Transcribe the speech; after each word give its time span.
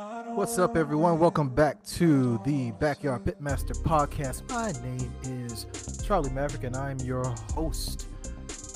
What's 0.00 0.58
up, 0.58 0.78
everyone? 0.78 1.18
Welcome 1.18 1.50
back 1.50 1.84
to 1.84 2.40
the 2.46 2.70
Backyard 2.72 3.22
Pitmaster 3.22 3.76
podcast. 3.82 4.48
My 4.48 4.72
name 4.80 5.12
is 5.24 5.66
Charlie 6.02 6.30
Maveric, 6.30 6.64
and 6.64 6.74
I'm 6.74 6.98
your 7.00 7.26
host 7.52 8.08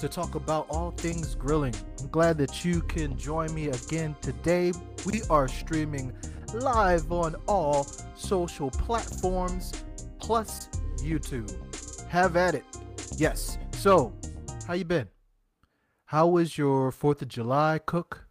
to 0.01 0.07
talk 0.07 0.35
about 0.35 0.67
all 0.69 0.91
things 0.91 1.35
grilling. 1.35 1.75
I'm 1.99 2.09
glad 2.09 2.37
that 2.37 2.63
you 2.63 2.83
can 2.83 3.17
join 3.17 3.55
me 3.55 3.69
again 3.69 4.15
today. 4.21 4.73
We 5.07 5.23
are 5.31 5.49
streaming 5.49 6.13
live 6.53 7.11
on 7.11 7.37
all 7.49 7.85
social 8.15 8.69
platforms 8.71 9.73
plus 10.19 10.69
YouTube. 10.99 11.51
Have 12.09 12.37
at 12.37 12.55
it. 12.55 12.65
Yes. 13.17 13.57
So, 13.73 14.13
how 14.67 14.75
you 14.75 14.85
been? 14.85 15.09
How 16.05 16.27
was 16.27 16.59
your 16.59 16.93
4th 16.93 17.23
of 17.23 17.29
July 17.29 17.81
cook? 17.87 18.27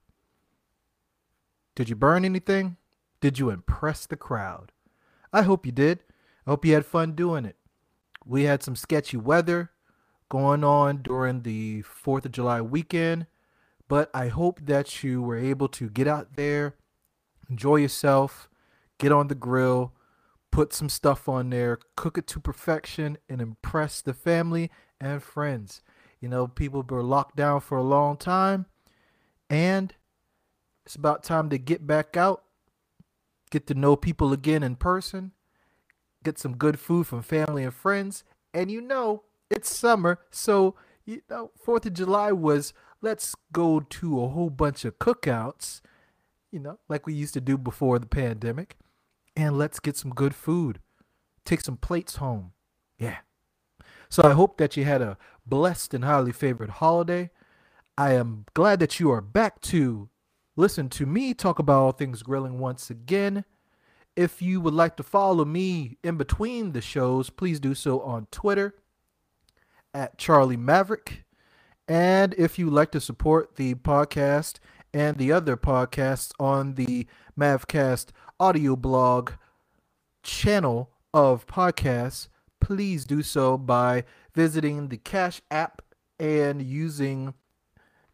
Did 1.74 1.90
you 1.90 1.96
burn 1.96 2.24
anything? 2.24 2.78
Did 3.24 3.40
you 3.40 3.52
impress 3.52 4.06
the 4.06 4.18
crowd? 4.18 4.74
I 5.32 5.44
hope 5.44 5.66
you 5.66 5.72
did. 5.72 6.00
I 6.46 6.50
hope 6.50 6.66
you 6.66 6.74
had 6.74 6.86
fun 6.86 7.14
doing 7.14 7.46
it. 7.46 7.56
We 8.26 8.44
had 8.44 8.62
some 8.62 8.76
sketchy 8.76 9.16
weather 9.16 9.72
going 10.28 10.66
on 10.66 10.98
during 10.98 11.44
the 11.44 11.84
4th 11.84 12.26
of 12.26 12.34
July 12.34 12.60
weekend, 12.60 13.28
but 13.88 14.10
I 14.14 14.28
hope 14.28 14.66
that 14.66 15.06
you 15.06 15.22
were 15.22 15.38
able 15.38 15.70
to 15.70 15.90
get 15.90 16.06
out 16.06 16.36
there, 16.36 16.76
enjoy 17.50 17.78
yourself, 17.78 18.50
get 18.98 19.14
on 19.14 19.30
the 19.30 19.36
grill, 19.36 19.94
put 20.52 20.74
some 20.74 20.90
stuff 20.90 21.30
on 21.30 21.50
there, 21.50 21.80
cook 21.96 22.18
it 22.18 22.28
to 22.28 22.42
perfection, 22.42 23.18
and 23.30 23.40
impress 23.40 24.02
the 24.02 24.14
family 24.14 24.70
and 25.00 25.24
friends. 25.24 25.82
You 26.20 26.28
know, 26.28 26.50
people 26.50 26.86
were 26.90 27.02
locked 27.02 27.38
down 27.38 27.62
for 27.62 27.78
a 27.78 27.84
long 27.84 28.18
time, 28.18 28.66
and 29.50 29.96
it's 30.86 30.98
about 30.98 31.24
time 31.24 31.50
to 31.52 31.58
get 31.58 31.88
back 31.88 32.18
out, 32.18 32.44
get 33.54 33.68
to 33.68 33.76
know 33.76 33.96
people 33.96 34.34
again 34.34 34.64
in 34.64 34.76
person, 34.76 35.32
get 36.24 36.40
some 36.40 36.58
good 36.58 36.80
food 36.80 37.06
from 37.06 37.22
family 37.22 37.64
and 37.64 37.74
friends. 37.74 38.24
And 38.52 38.72
you 38.72 38.82
know, 38.82 39.24
it's 39.52 39.74
summer, 39.74 40.20
so 40.32 40.76
you 41.06 41.22
know, 41.30 41.52
4th 41.64 41.86
of 41.86 41.94
July 41.94 42.32
was 42.32 42.74
let's 43.02 43.36
go 43.52 43.80
to 43.80 44.24
a 44.24 44.30
whole 44.30 44.50
bunch 44.50 44.86
of 44.86 44.98
cookouts, 44.98 45.82
you 46.52 46.60
know, 46.60 46.80
like 46.90 47.06
we 47.06 47.14
used 47.14 47.36
to 47.36 47.42
do 47.42 47.56
before 47.56 48.00
the 48.00 48.08
pandemic, 48.08 48.76
and 49.36 49.56
let's 49.56 49.80
get 49.80 49.98
some 49.98 50.12
good 50.12 50.34
food. 50.34 50.80
Take 51.46 51.62
some 51.62 51.78
plates 51.78 52.16
home. 52.16 52.54
Yeah. 52.98 53.18
So 54.10 54.24
I 54.24 54.32
hope 54.32 54.58
that 54.58 54.76
you 54.76 54.86
had 54.86 55.02
a 55.02 55.18
blessed 55.46 55.94
and 55.94 56.04
highly 56.04 56.32
favored 56.32 56.70
holiday. 56.70 57.30
I 57.98 58.14
am 58.14 58.46
glad 58.56 58.80
that 58.80 59.00
you 59.00 59.12
are 59.12 59.22
back 59.22 59.62
to 59.62 60.10
listen 60.56 60.90
to 60.90 61.06
me 61.06 61.34
talk 61.34 61.60
about 61.60 61.82
all 61.82 61.92
things 61.92 62.24
grilling 62.24 62.58
once 62.58 62.90
again. 62.90 63.44
If 64.16 64.42
you 64.42 64.62
would 64.62 64.74
like 64.74 64.96
to 64.98 65.04
follow 65.04 65.44
me 65.44 65.98
in 66.04 66.18
between 66.18 66.74
the 66.74 66.82
shows, 66.82 67.30
please 67.30 67.60
do 67.60 67.74
so 67.74 68.00
on 68.02 68.28
Twitter 68.32 68.76
at 69.94 70.18
Charlie 70.18 70.58
Maveric. 70.58 71.24
And 71.88 72.34
if 72.36 72.60
you 72.60 72.66
would 72.66 72.76
like 72.76 72.92
to 72.92 73.02
support 73.02 73.56
the 73.56 73.74
podcast 73.76 74.60
and 74.94 75.18
the 75.18 75.32
other 75.32 75.58
podcasts 75.58 76.32
on 76.40 76.76
the 76.76 77.08
Mavcast 77.38 78.10
audio 78.40 78.76
blog 78.76 79.32
channel 80.22 80.92
of 81.14 81.48
podcasts, 81.48 82.28
please 82.60 83.06
do 83.06 83.24
so 83.24 83.58
by 83.58 84.04
visiting 84.36 84.90
the 84.90 84.98
Cash 84.98 85.42
app 85.50 85.82
and 86.20 86.62
using 86.62 87.34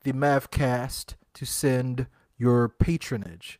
the 0.04 0.14
Mavcast 0.14 1.16
to 1.34 1.46
send 1.46 2.08
your 2.38 2.70
patronage. 2.70 3.60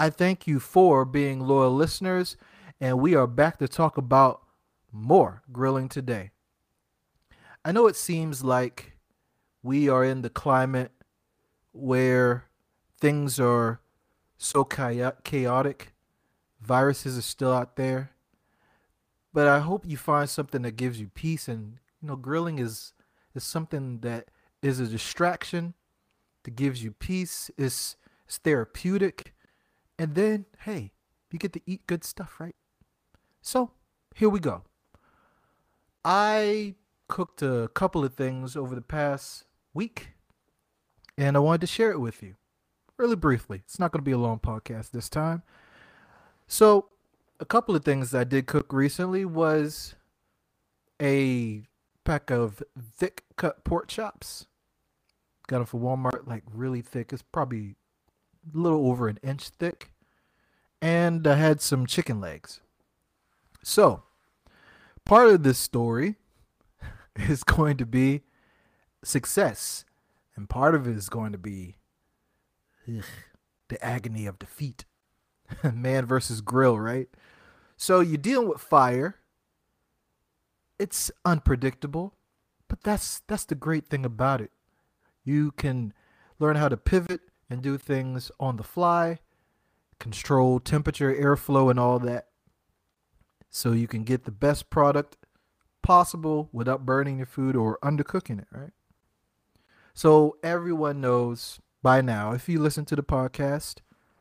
I 0.00 0.08
thank 0.08 0.46
you 0.46 0.60
for 0.60 1.04
being 1.04 1.40
loyal 1.40 1.76
listeners, 1.76 2.38
and 2.80 2.98
we 2.98 3.14
are 3.14 3.26
back 3.26 3.58
to 3.58 3.68
talk 3.68 3.98
about 3.98 4.40
more 4.90 5.42
grilling 5.52 5.90
today. 5.90 6.30
I 7.66 7.72
know 7.72 7.86
it 7.86 7.96
seems 7.96 8.42
like 8.42 8.96
we 9.62 9.90
are 9.90 10.02
in 10.02 10.22
the 10.22 10.30
climate 10.30 10.90
where 11.72 12.44
things 12.98 13.38
are 13.38 13.82
so 14.38 14.64
chaotic, 14.64 15.92
viruses 16.62 17.18
are 17.18 17.20
still 17.20 17.52
out 17.52 17.76
there, 17.76 18.12
but 19.34 19.48
I 19.48 19.58
hope 19.58 19.84
you 19.86 19.98
find 19.98 20.30
something 20.30 20.62
that 20.62 20.76
gives 20.76 20.98
you 20.98 21.08
peace. 21.08 21.46
And 21.46 21.76
you 22.00 22.08
know, 22.08 22.16
grilling 22.16 22.58
is 22.58 22.94
is 23.34 23.44
something 23.44 23.98
that 23.98 24.30
is 24.62 24.80
a 24.80 24.86
distraction 24.86 25.74
that 26.44 26.56
gives 26.56 26.82
you 26.82 26.90
peace. 26.90 27.50
It's 27.58 27.96
it's 28.24 28.38
therapeutic. 28.38 29.34
And 30.00 30.14
then, 30.14 30.46
hey, 30.60 30.92
you 31.30 31.38
get 31.38 31.52
to 31.52 31.60
eat 31.66 31.86
good 31.86 32.04
stuff, 32.04 32.40
right? 32.40 32.56
So, 33.42 33.72
here 34.14 34.30
we 34.30 34.40
go. 34.40 34.62
I 36.06 36.76
cooked 37.06 37.42
a 37.42 37.68
couple 37.74 38.02
of 38.02 38.14
things 38.14 38.56
over 38.56 38.74
the 38.74 38.80
past 38.80 39.44
week, 39.74 40.12
and 41.18 41.36
I 41.36 41.40
wanted 41.40 41.60
to 41.60 41.66
share 41.66 41.90
it 41.90 42.00
with 42.00 42.22
you 42.22 42.36
really 42.96 43.14
briefly. 43.14 43.60
It's 43.66 43.78
not 43.78 43.92
going 43.92 44.00
to 44.00 44.04
be 44.04 44.12
a 44.12 44.16
long 44.16 44.38
podcast 44.38 44.92
this 44.92 45.10
time. 45.10 45.42
So, 46.48 46.86
a 47.38 47.44
couple 47.44 47.76
of 47.76 47.84
things 47.84 48.14
I 48.14 48.24
did 48.24 48.46
cook 48.46 48.72
recently 48.72 49.26
was 49.26 49.96
a 50.98 51.64
pack 52.04 52.30
of 52.30 52.62
thick 52.96 53.24
cut 53.36 53.64
pork 53.64 53.86
chops. 53.88 54.46
Got 55.46 55.58
them 55.58 55.66
from 55.66 55.80
Walmart, 55.80 56.26
like 56.26 56.44
really 56.50 56.80
thick. 56.80 57.12
It's 57.12 57.20
probably 57.20 57.76
a 58.46 58.58
little 58.58 58.88
over 58.88 59.08
an 59.08 59.18
inch 59.22 59.48
thick, 59.48 59.90
and 60.80 61.26
I 61.26 61.34
had 61.34 61.60
some 61.60 61.86
chicken 61.86 62.20
legs. 62.20 62.60
So, 63.62 64.04
part 65.04 65.28
of 65.28 65.42
this 65.42 65.58
story 65.58 66.16
is 67.16 67.44
going 67.44 67.76
to 67.78 67.86
be 67.86 68.22
success, 69.04 69.84
and 70.36 70.48
part 70.48 70.74
of 70.74 70.86
it 70.86 70.96
is 70.96 71.08
going 71.08 71.32
to 71.32 71.38
be 71.38 71.76
ugh, 72.88 73.04
the 73.68 73.84
agony 73.84 74.26
of 74.26 74.38
defeat. 74.38 74.84
Man 75.74 76.06
versus 76.06 76.40
grill, 76.40 76.78
right? 76.78 77.08
So, 77.76 78.00
you're 78.00 78.18
dealing 78.18 78.48
with 78.48 78.60
fire. 78.60 79.16
It's 80.78 81.10
unpredictable, 81.26 82.14
but 82.68 82.82
that's 82.82 83.20
that's 83.26 83.44
the 83.44 83.54
great 83.54 83.86
thing 83.88 84.06
about 84.06 84.40
it. 84.40 84.50
You 85.24 85.50
can 85.52 85.92
learn 86.38 86.56
how 86.56 86.70
to 86.70 86.78
pivot 86.78 87.20
and 87.50 87.60
do 87.60 87.76
things 87.76 88.30
on 88.38 88.56
the 88.56 88.62
fly, 88.62 89.18
control 89.98 90.60
temperature, 90.60 91.12
airflow, 91.12 91.68
and 91.68 91.78
all 91.78 91.98
that. 91.98 92.28
So 93.50 93.72
you 93.72 93.88
can 93.88 94.04
get 94.04 94.24
the 94.24 94.30
best 94.30 94.70
product 94.70 95.16
possible 95.82 96.48
without 96.52 96.86
burning 96.86 97.18
your 97.18 97.26
food 97.26 97.56
or 97.56 97.78
undercooking 97.82 98.40
it, 98.40 98.46
right? 98.52 98.70
So 99.92 100.36
everyone 100.42 101.00
knows 101.00 101.58
by 101.82 102.00
now, 102.00 102.32
if 102.32 102.48
you 102.48 102.60
listen 102.60 102.84
to 102.86 102.96
the 102.96 103.02
podcast 103.02 103.78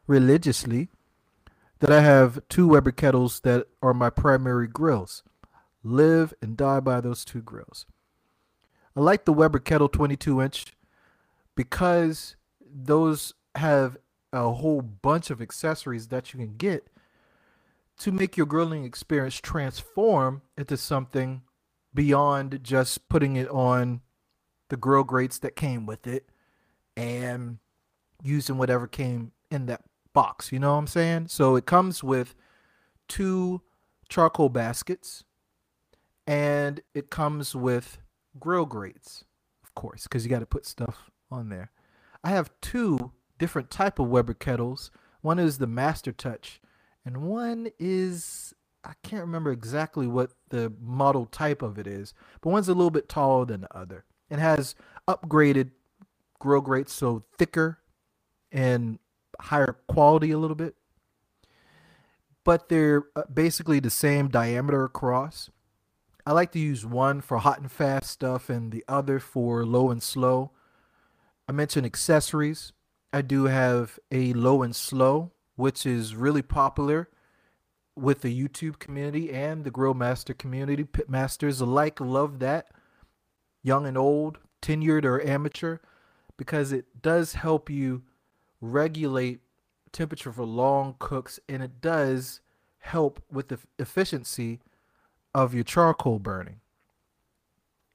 religiously, 0.07 0.89
that 1.79 1.91
I 1.91 2.01
have 2.01 2.41
two 2.49 2.67
Weber 2.67 2.91
kettles 2.91 3.41
that 3.41 3.67
are 3.81 3.93
my 3.93 4.09
primary 4.09 4.67
grills. 4.67 5.23
Live 5.83 6.33
and 6.41 6.57
die 6.57 6.81
by 6.81 6.99
those 6.99 7.23
two 7.23 7.41
grills. 7.41 7.85
I 8.95 9.01
like 9.01 9.25
the 9.25 9.31
Weber 9.33 9.59
kettle 9.59 9.87
22 9.87 10.41
inch 10.41 10.73
because 11.55 12.35
those 12.73 13.33
have 13.55 13.97
a 14.31 14.51
whole 14.51 14.81
bunch 14.81 15.29
of 15.29 15.41
accessories 15.41 16.07
that 16.07 16.33
you 16.33 16.39
can 16.39 16.55
get 16.55 16.87
to 17.97 18.11
make 18.11 18.37
your 18.37 18.45
grilling 18.45 18.85
experience 18.85 19.35
transform 19.35 20.41
into 20.57 20.77
something 20.77 21.41
beyond 21.93 22.59
just 22.63 23.09
putting 23.09 23.35
it 23.35 23.49
on 23.49 24.01
the 24.69 24.77
grill 24.77 25.03
grates 25.03 25.39
that 25.39 25.55
came 25.55 25.85
with 25.85 26.07
it 26.07 26.29
and 26.95 27.57
using 28.23 28.57
whatever 28.57 28.87
came 28.87 29.31
in 29.49 29.65
that 29.65 29.81
box. 30.13 30.51
You 30.51 30.59
know 30.59 30.73
what 30.73 30.79
I'm 30.79 30.87
saying? 30.87 31.27
So 31.27 31.55
it 31.55 31.65
comes 31.65 32.03
with 32.03 32.35
two 33.07 33.61
charcoal 34.07 34.49
baskets 34.49 35.23
and 36.27 36.81
it 36.93 37.09
comes 37.09 37.55
with 37.55 37.97
grill 38.39 38.65
grates, 38.65 39.23
of 39.63 39.73
course, 39.73 40.03
because 40.03 40.23
you 40.23 40.29
got 40.29 40.39
to 40.39 40.45
put 40.45 40.65
stuff 40.65 41.09
on 41.31 41.49
there. 41.49 41.71
I 42.23 42.29
have 42.29 42.51
two 42.61 43.11
different 43.37 43.69
type 43.69 43.99
of 43.99 44.09
Weber 44.09 44.33
kettles. 44.33 44.91
One 45.21 45.39
is 45.39 45.57
the 45.57 45.67
Master 45.67 46.11
Touch, 46.11 46.61
and 47.05 47.23
one 47.23 47.69
is 47.79 48.53
I 48.83 48.93
can't 49.03 49.21
remember 49.21 49.51
exactly 49.51 50.07
what 50.07 50.31
the 50.49 50.71
model 50.81 51.25
type 51.25 51.61
of 51.61 51.77
it 51.77 51.87
is, 51.87 52.13
but 52.41 52.49
one's 52.49 52.69
a 52.69 52.73
little 52.73 52.91
bit 52.91 53.09
taller 53.09 53.45
than 53.45 53.61
the 53.61 53.75
other. 53.75 54.05
It 54.29 54.39
has 54.39 54.75
upgraded 55.07 55.71
grill 56.39 56.61
grates, 56.61 56.93
so 56.93 57.23
thicker 57.37 57.79
and 58.51 58.99
higher 59.39 59.77
quality 59.87 60.31
a 60.31 60.37
little 60.37 60.55
bit. 60.55 60.75
But 62.43 62.69
they're 62.69 63.03
uh, 63.15 63.23
basically 63.31 63.79
the 63.79 63.89
same 63.89 64.29
diameter 64.29 64.83
across. 64.83 65.49
I 66.25 66.31
like 66.31 66.51
to 66.53 66.59
use 66.59 66.85
one 66.85 67.21
for 67.21 67.39
hot 67.39 67.59
and 67.59 67.71
fast 67.71 68.09
stuff 68.09 68.49
and 68.49 68.71
the 68.71 68.83
other 68.87 69.19
for 69.19 69.65
low 69.65 69.89
and 69.89 70.01
slow. 70.01 70.51
I 71.49 71.51
mentioned 71.51 71.87
accessories. 71.87 72.73
I 73.11 73.23
do 73.23 73.45
have 73.45 73.97
a 74.11 74.33
low 74.33 74.61
and 74.61 74.75
slow 74.75 75.31
which 75.55 75.85
is 75.85 76.15
really 76.15 76.41
popular 76.41 77.09
with 77.93 78.21
the 78.21 78.33
YouTube 78.33 78.79
community 78.79 79.29
and 79.29 79.65
the 79.65 79.71
grill 79.71 79.93
master 79.93 80.33
community. 80.33 80.85
Pitmasters 80.85 81.59
alike 81.59 81.99
love 81.99 82.39
that, 82.39 82.67
young 83.61 83.85
and 83.85 83.97
old, 83.97 84.37
tenured 84.61 85.03
or 85.03 85.21
amateur, 85.21 85.79
because 86.37 86.71
it 86.71 87.01
does 87.01 87.33
help 87.33 87.69
you 87.69 88.03
regulate 88.61 89.41
temperature 89.91 90.31
for 90.31 90.45
long 90.45 90.95
cooks 90.97 91.41
and 91.49 91.61
it 91.61 91.81
does 91.81 92.39
help 92.77 93.21
with 93.29 93.49
the 93.49 93.59
efficiency 93.77 94.61
of 95.35 95.53
your 95.53 95.65
charcoal 95.65 96.19
burning. 96.19 96.61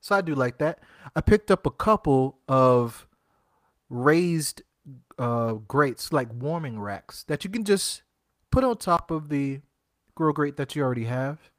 So 0.03 0.17
I 0.17 0.21
do 0.21 0.35
like 0.35 0.59
that. 0.59 0.81
I 1.17 1.23
picked 1.23 1.51
up 1.51 1.65
a 1.65 1.71
couple 1.71 2.37
of 2.47 3.07
raised 3.95 4.63
uh, 5.19 5.53
grates, 5.53 6.13
like 6.13 6.29
warming 6.33 6.81
racks, 6.81 7.25
that 7.25 7.45
you 7.45 7.51
can 7.51 7.65
just 7.65 8.03
put 8.51 8.65
on 8.65 8.77
top 8.77 9.11
of 9.11 9.29
the 9.29 9.61
grill 10.15 10.33
grate 10.33 10.57
that 10.57 10.75
you 10.75 10.83
already 10.83 11.05
have. 11.05 11.51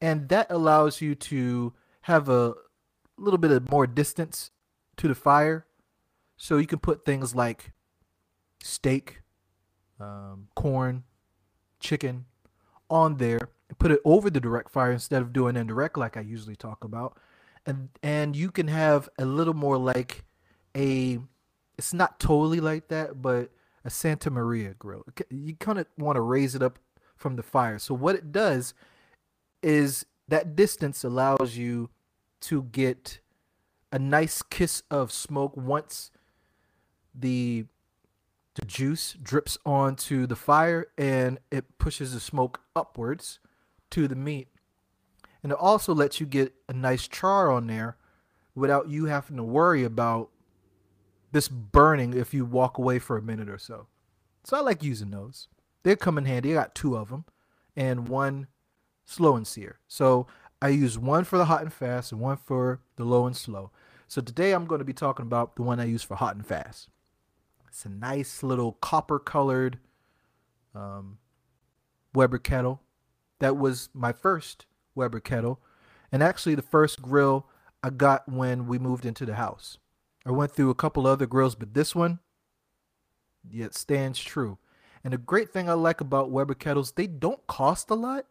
And 0.00 0.28
that 0.28 0.46
allows 0.50 1.00
you 1.00 1.14
to 1.14 1.72
have 2.02 2.28
a 2.28 2.54
little 3.16 3.38
bit 3.38 3.50
of 3.50 3.70
more 3.70 3.86
distance 3.86 4.50
to 4.96 5.08
the 5.08 5.14
fire. 5.14 5.66
So 6.36 6.56
you 6.58 6.66
can 6.66 6.78
put 6.78 7.04
things 7.04 7.34
like 7.34 7.72
steak, 8.62 9.22
um, 10.00 10.48
corn, 10.54 11.04
chicken 11.80 12.26
on 12.90 13.16
there 13.16 13.50
and 13.68 13.78
put 13.78 13.90
it 13.90 14.00
over 14.04 14.30
the 14.30 14.40
direct 14.40 14.70
fire 14.70 14.92
instead 14.92 15.22
of 15.22 15.32
doing 15.32 15.56
indirect 15.56 15.96
like 15.96 16.16
I 16.16 16.20
usually 16.20 16.56
talk 16.56 16.84
about. 16.84 17.18
And 17.66 17.88
and 18.02 18.36
you 18.36 18.50
can 18.50 18.68
have 18.68 19.08
a 19.18 19.24
little 19.24 19.54
more 19.54 19.78
like 19.78 20.24
a 20.76 21.18
it's 21.76 21.92
not 21.92 22.20
totally 22.20 22.60
like 22.60 22.88
that, 22.88 23.20
but 23.20 23.50
a 23.84 23.90
Santa 23.90 24.30
Maria 24.30 24.74
grill. 24.78 25.04
You 25.30 25.54
kind 25.56 25.78
of 25.78 25.86
want 25.98 26.16
to 26.16 26.20
raise 26.20 26.54
it 26.54 26.62
up 26.62 26.78
from 27.16 27.36
the 27.36 27.42
fire. 27.42 27.78
So 27.78 27.94
what 27.94 28.14
it 28.14 28.32
does 28.32 28.74
is 29.62 30.06
that 30.28 30.56
distance 30.56 31.04
allows 31.04 31.56
you 31.56 31.90
to 32.42 32.64
get 32.64 33.20
a 33.92 33.98
nice 33.98 34.42
kiss 34.42 34.82
of 34.90 35.12
smoke 35.12 35.56
once 35.56 36.10
the 37.14 37.66
the 38.54 38.66
juice 38.66 39.16
drips 39.20 39.58
onto 39.66 40.26
the 40.26 40.36
fire 40.36 40.86
and 40.96 41.40
it 41.50 41.78
pushes 41.78 42.14
the 42.14 42.20
smoke 42.20 42.60
upwards 42.76 43.40
to 43.90 44.06
the 44.06 44.14
meat. 44.14 44.48
And 45.42 45.50
it 45.50 45.58
also 45.58 45.92
lets 45.92 46.20
you 46.20 46.26
get 46.26 46.54
a 46.68 46.72
nice 46.72 47.08
char 47.08 47.50
on 47.50 47.66
there 47.66 47.96
without 48.54 48.88
you 48.88 49.06
having 49.06 49.36
to 49.38 49.42
worry 49.42 49.82
about 49.82 50.30
this 51.34 51.48
burning 51.48 52.14
if 52.14 52.32
you 52.32 52.44
walk 52.44 52.78
away 52.78 53.00
for 53.00 53.16
a 53.18 53.22
minute 53.22 53.50
or 53.50 53.58
so. 53.58 53.88
So 54.44 54.56
I 54.56 54.60
like 54.60 54.84
using 54.84 55.10
those. 55.10 55.48
They 55.82 55.96
come 55.96 56.16
in 56.16 56.26
handy. 56.26 56.52
I 56.52 56.54
got 56.54 56.76
two 56.76 56.96
of 56.96 57.08
them 57.08 57.24
and 57.74 58.08
one 58.08 58.46
slow 59.04 59.34
and 59.34 59.44
sear. 59.44 59.80
So 59.88 60.28
I 60.62 60.68
use 60.68 60.96
one 60.96 61.24
for 61.24 61.36
the 61.36 61.46
hot 61.46 61.62
and 61.62 61.72
fast 61.72 62.12
and 62.12 62.20
one 62.20 62.36
for 62.36 62.78
the 62.94 63.04
low 63.04 63.26
and 63.26 63.36
slow. 63.36 63.72
So 64.06 64.22
today 64.22 64.52
I'm 64.52 64.64
going 64.64 64.78
to 64.78 64.84
be 64.84 64.92
talking 64.92 65.26
about 65.26 65.56
the 65.56 65.62
one 65.62 65.80
I 65.80 65.86
use 65.86 66.04
for 66.04 66.14
hot 66.14 66.36
and 66.36 66.46
fast. 66.46 66.88
It's 67.66 67.84
a 67.84 67.88
nice 67.88 68.44
little 68.44 68.74
copper 68.74 69.18
colored 69.18 69.80
um, 70.72 71.18
Weber 72.14 72.38
kettle. 72.38 72.80
That 73.40 73.56
was 73.56 73.88
my 73.92 74.12
first 74.12 74.66
Weber 74.94 75.18
kettle, 75.18 75.60
and 76.12 76.22
actually 76.22 76.54
the 76.54 76.62
first 76.62 77.02
grill 77.02 77.48
I 77.82 77.90
got 77.90 78.28
when 78.28 78.68
we 78.68 78.78
moved 78.78 79.04
into 79.04 79.26
the 79.26 79.34
house. 79.34 79.78
I 80.26 80.30
went 80.30 80.52
through 80.52 80.70
a 80.70 80.74
couple 80.74 81.06
other 81.06 81.26
grills, 81.26 81.54
but 81.54 81.74
this 81.74 81.94
one, 81.94 82.20
yeah, 83.48 83.66
it 83.66 83.74
stands 83.74 84.20
true. 84.20 84.58
And 85.02 85.12
the 85.12 85.18
great 85.18 85.50
thing 85.50 85.68
I 85.68 85.74
like 85.74 86.00
about 86.00 86.30
Weber 86.30 86.54
kettles, 86.54 86.92
they 86.92 87.06
don't 87.06 87.46
cost 87.46 87.90
a 87.90 87.94
lot 87.94 88.26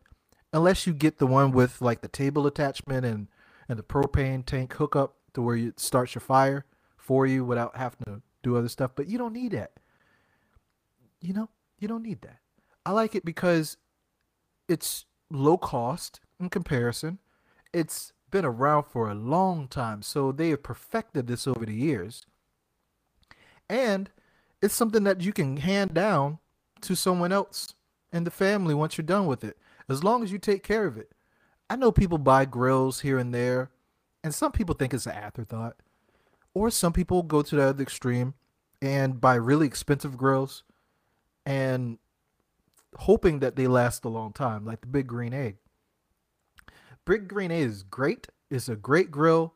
unless 0.52 0.88
you 0.88 0.94
get 0.94 1.20
the 1.20 1.28
one 1.28 1.52
with 1.52 1.82
like 1.82 2.02
the 2.02 2.08
table 2.08 2.48
attachment 2.48 3.06
and 3.06 3.28
and 3.70 3.80
the 3.80 3.84
propane 3.84 4.46
tank 4.46 4.74
hookup 4.74 5.16
to 5.34 5.42
where 5.42 5.56
it 5.56 5.80
starts 5.80 6.16
your 6.16 6.22
fire 6.22 6.66
for 6.98 7.26
you 7.26 7.46
without 7.46 7.78
having 7.78 8.00
to 8.06 8.22
do 8.42 8.58
other 8.58 8.68
stuff. 8.70 8.92
But 8.96 9.08
you 9.08 9.18
don't 9.18 9.34
need 9.34 9.52
that. 9.52 9.72
You 11.22 11.34
know, 11.34 11.50
you 11.80 11.88
don't 11.88 12.04
need 12.04 12.22
that. 12.22 12.40
I 12.86 12.92
like 12.92 13.16
it 13.16 13.24
because 13.24 13.78
it's 14.68 15.06
low 15.32 15.58
cost 15.58 16.20
in 16.40 16.50
comparison. 16.50 17.20
It's 17.74 18.14
been 18.34 18.44
around 18.44 18.86
for 18.86 19.10
a 19.10 19.14
long 19.14 19.68
time, 19.68 20.02
so 20.02 20.32
they 20.32 20.50
have 20.50 20.64
perfected 20.64 21.28
this 21.28 21.46
over 21.46 21.68
the 21.68 21.74
years. 21.74 22.26
And 23.70 24.10
it's 24.60 24.74
something 24.74 25.04
that 25.04 25.22
you 25.22 25.32
can 25.32 25.58
hand 25.58 25.94
down 25.94 26.40
to 26.82 26.96
someone 26.96 27.32
else 27.32 27.76
in 28.12 28.24
the 28.24 28.32
family 28.32 28.74
once 28.74 28.98
you're 28.98 29.06
done 29.06 29.28
with 29.28 29.44
it, 29.44 29.56
as 29.88 30.04
long 30.04 30.24
as 30.24 30.32
you 30.32 30.40
take 30.40 30.64
care 30.64 30.88
of 30.88 30.98
it. 30.98 31.12
I 31.70 31.76
know 31.76 31.92
people 31.92 32.18
buy 32.18 32.46
grills 32.46 33.02
here 33.02 33.20
and 33.20 33.32
there, 33.34 33.70
and 34.24 34.34
some 34.34 34.52
people 34.52 34.74
think 34.74 34.96
it's 34.96 35.06
an 35.06 35.14
afterthought, 35.14 35.76
or 36.56 36.72
some 36.72 36.92
people 36.92 37.22
go 37.22 37.44
to 37.44 37.56
the 37.56 37.64
other 37.64 37.84
extreme 37.84 38.34
and 38.82 39.22
buy 39.22 39.36
really 39.36 39.68
expensive 39.68 40.18
grills 40.18 40.64
and 41.46 42.00
hoping 42.96 43.40
that 43.40 43.56
they 43.56 43.68
last 43.68 44.04
a 44.06 44.10
long 44.10 44.34
time, 44.34 44.66
like 44.66 44.82
the 44.82 44.88
Big 44.88 45.06
Green 45.06 45.34
Egg. 45.36 45.58
Big 47.06 47.28
Green 47.28 47.52
Egg 47.52 47.64
is 47.64 47.84
great. 47.84 48.28
It's 48.50 48.70
a 48.70 48.76
great 48.76 49.12
grill, 49.12 49.54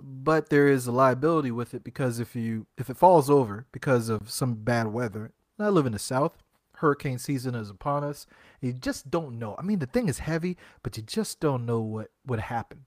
but 0.00 0.50
there 0.50 0.68
is 0.68 0.86
a 0.86 0.92
liability 0.92 1.50
with 1.50 1.74
it 1.74 1.82
because 1.82 2.20
if 2.20 2.36
you 2.36 2.66
if 2.78 2.88
it 2.88 2.96
falls 2.96 3.28
over 3.28 3.66
because 3.72 4.08
of 4.08 4.30
some 4.30 4.54
bad 4.54 4.88
weather, 4.88 5.32
I 5.58 5.68
live 5.68 5.86
in 5.86 5.92
the 5.92 5.98
South. 5.98 6.42
Hurricane 6.76 7.18
season 7.18 7.54
is 7.54 7.70
upon 7.70 8.04
us. 8.04 8.26
You 8.60 8.72
just 8.72 9.10
don't 9.10 9.38
know. 9.38 9.54
I 9.58 9.62
mean, 9.62 9.78
the 9.78 9.86
thing 9.86 10.08
is 10.08 10.18
heavy, 10.18 10.56
but 10.82 10.96
you 10.96 11.02
just 11.02 11.40
don't 11.40 11.64
know 11.66 11.80
what 11.80 12.10
would 12.26 12.40
happen. 12.40 12.84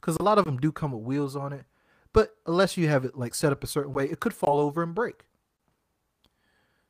Because 0.00 0.16
a 0.16 0.22
lot 0.22 0.38
of 0.38 0.44
them 0.44 0.58
do 0.58 0.70
come 0.70 0.92
with 0.92 1.02
wheels 1.02 1.34
on 1.34 1.52
it, 1.52 1.64
but 2.12 2.36
unless 2.46 2.76
you 2.76 2.88
have 2.88 3.04
it 3.04 3.16
like 3.16 3.34
set 3.34 3.52
up 3.52 3.64
a 3.64 3.66
certain 3.68 3.92
way, 3.92 4.04
it 4.04 4.20
could 4.20 4.34
fall 4.34 4.58
over 4.58 4.82
and 4.82 4.94
break. 4.94 5.24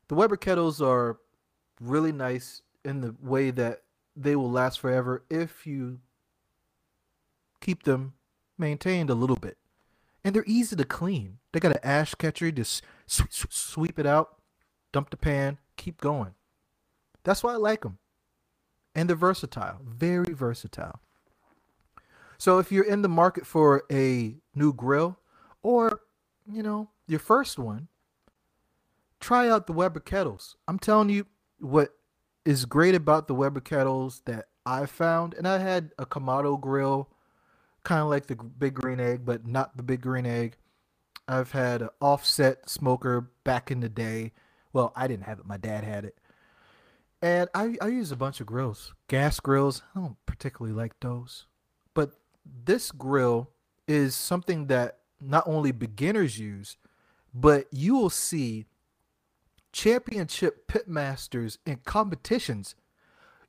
The 0.09 0.15
Weber 0.15 0.37
kettles 0.37 0.81
are 0.81 1.19
really 1.81 2.13
nice 2.13 2.63
in 2.85 3.01
the 3.01 3.15
way 3.21 3.51
that 3.51 3.83
they 4.17 4.37
will 4.37 4.51
last 4.51 4.81
forever 4.81 5.25
if 5.31 5.67
you 5.67 5.99
keep 7.63 7.85
them 7.85 8.13
maintained 8.59 9.09
a 9.09 9.15
little 9.15 9.37
bit. 9.37 9.57
And 10.23 10.35
they're 10.35 10.45
easy 10.47 10.77
to 10.77 10.85
clean. 10.85 11.39
They 11.53 11.61
got 11.61 11.73
an 11.73 11.81
ash 11.83 12.15
catcher, 12.15 12.51
just 12.51 12.83
sweep 13.07 13.99
it 13.99 14.07
out, 14.07 14.37
dump 14.93 15.11
the 15.11 15.17
pan, 15.17 15.59
keep 15.77 16.01
going. 16.01 16.35
That's 17.25 17.43
why 17.43 17.55
I 17.55 17.57
like 17.57 17.83
them. 17.83 17.99
And 18.95 19.09
they're 19.09 19.17
versatile, 19.17 19.81
very 19.85 20.35
versatile. 20.35 21.01
So 22.37 22.59
if 22.59 22.71
you're 22.71 22.85
in 22.85 23.03
the 23.03 23.09
market 23.09 23.47
for 23.47 23.85
a 23.91 24.35
new 24.55 24.73
grill 24.73 25.19
or, 25.63 26.01
you 26.47 26.63
know, 26.63 26.91
your 27.07 27.21
first 27.21 27.59
one, 27.59 27.89
try 29.21 29.49
out 29.49 29.67
the 29.67 29.73
Weber 29.73 30.01
kettles. 30.01 30.57
I'm 30.67 30.79
telling 30.79 31.09
you 31.09 31.27
what 31.59 31.95
is 32.45 32.65
great 32.65 32.95
about 32.95 33.29
the 33.29 33.35
Weber 33.35 33.61
kettles 33.61 34.23
that 34.27 34.47
I 34.67 34.87
found, 34.87 35.35
and 35.35 35.47
I 35.47 35.59
had 35.59 35.93
a 35.99 36.07
Kamado 36.07 36.61
grill, 36.61 37.09
kind 37.85 38.01
of 38.01 38.09
like 38.09 38.27
the 38.27 38.37
Big 38.37 38.75
Green 38.75 39.01
Egg, 39.01 39.25
but 39.25 39.47
not 39.47 39.77
the 39.77 39.83
Big 39.83 40.01
Green 40.03 40.27
Egg. 40.27 40.57
I've 41.29 41.53
had 41.53 41.83
an 41.83 41.91
offset 42.01 42.69
smoker 42.69 43.31
back 43.45 43.71
in 43.71 43.81
the 43.81 43.89
day 43.89 44.33
well, 44.73 44.93
I 44.97 45.07
didn't 45.07 45.25
have 45.25 45.39
it. 45.39 45.47
My 45.47 45.57
dad 45.57 45.85
had 45.85 46.05
it. 46.05 46.19
And 47.21 47.49
I, 47.55 47.77
I 47.81 47.89
use 47.89 48.11
a 48.11 48.17
bunch 48.17 48.41
of 48.41 48.47
grills. 48.47 48.95
Gas 49.09 49.39
grills. 49.39 49.83
I 49.95 50.01
don't 50.01 50.17
particularly 50.27 50.75
like 50.77 50.99
those. 51.01 51.47
But 51.95 52.13
this 52.45 52.91
grill 52.91 53.51
is 53.87 54.15
something 54.15 54.67
that 54.67 54.99
not 55.21 55.45
only 55.47 55.73
beginners 55.73 56.39
use, 56.39 56.77
but 57.33 57.67
you 57.71 57.95
will 57.95 58.11
see 58.11 58.67
championship 59.73 60.67
pitmasters 60.67 61.59
in 61.65 61.77
competitions 61.85 62.75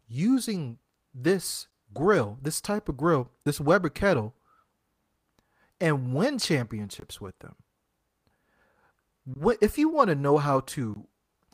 using 0.08 0.78
this 1.14 1.68
grill, 1.94 2.38
this 2.42 2.62
type 2.62 2.90
of 2.90 2.98
grill, 2.98 3.30
this 3.44 3.60
Weber 3.60 3.90
kettle, 3.90 4.34
and 5.80 6.14
win 6.14 6.38
championships 6.38 7.20
with 7.20 7.38
them. 7.40 7.56
What 9.26 9.58
if 9.62 9.78
you 9.78 9.90
want 9.90 10.10
to 10.10 10.16
know 10.16 10.38
how 10.38 10.62
to 10.62 11.08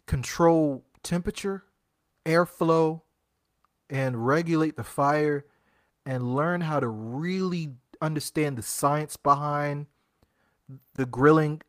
control 0.05 0.83
temperature, 1.03 1.63
airflow, 2.25 3.01
and 3.89 4.25
regulate 4.25 4.75
the 4.75 4.83
fire 4.83 5.45
and 6.05 6.35
learn 6.35 6.61
how 6.61 6.79
to 6.79 6.87
really 6.87 7.69
understand 8.01 8.57
the 8.57 8.61
science 8.61 9.17
behind 9.17 9.87
the 10.95 11.05
grilling, 11.05 11.61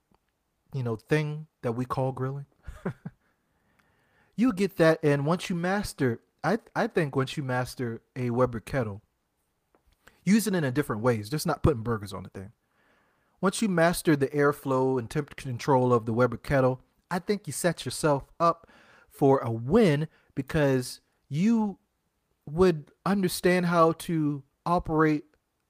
you 0.73 0.83
know, 0.83 0.97
thing 0.97 1.47
that 1.62 1.73
we 1.73 1.85
call 1.85 2.12
grilling. 2.12 2.47
you 4.37 4.53
get 4.53 4.77
that 4.77 4.99
and 5.03 5.27
once 5.27 5.50
you 5.50 5.57
master 5.57 6.21
I 6.42 6.59
I 6.75 6.87
think 6.87 7.16
once 7.16 7.37
you 7.37 7.42
master 7.42 8.02
a 8.16 8.30
Weber 8.30 8.61
kettle, 8.61 9.02
use 10.25 10.47
it 10.47 10.54
in 10.54 10.64
a 10.64 10.70
different 10.70 11.02
ways, 11.02 11.28
just 11.28 11.47
not 11.47 11.62
putting 11.62 11.82
burgers 11.82 12.12
on 12.12 12.23
the 12.23 12.30
thing. 12.30 12.52
Once 13.40 13.62
you 13.62 13.68
master 13.68 14.16
the 14.16 14.28
airflow 14.28 14.99
and 14.99 15.09
temperature 15.09 15.49
control 15.49 15.92
of 15.92 16.04
the 16.04 16.12
Weber 16.12 16.37
kettle, 16.37 16.82
I 17.11 17.18
think 17.18 17.47
you 17.47 17.52
set 17.52 17.85
yourself 17.85 18.25
up 18.38 18.70
for 19.09 19.38
a 19.38 19.50
win 19.50 20.09
because 20.35 21.00
you 21.28 21.78
would 22.47 22.90
understand 23.06 23.66
how 23.66 23.92
to 23.92 24.42
operate 24.66 25.25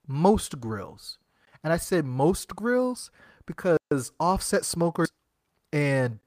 most 0.07 0.61
grills. 0.61 1.19
And 1.63 1.73
I 1.73 1.77
said 1.77 2.05
most 2.05 2.57
grills 2.57 3.11
because 3.47 4.13
offset 4.19 4.65
smokers 4.65 5.11
and 5.73 6.19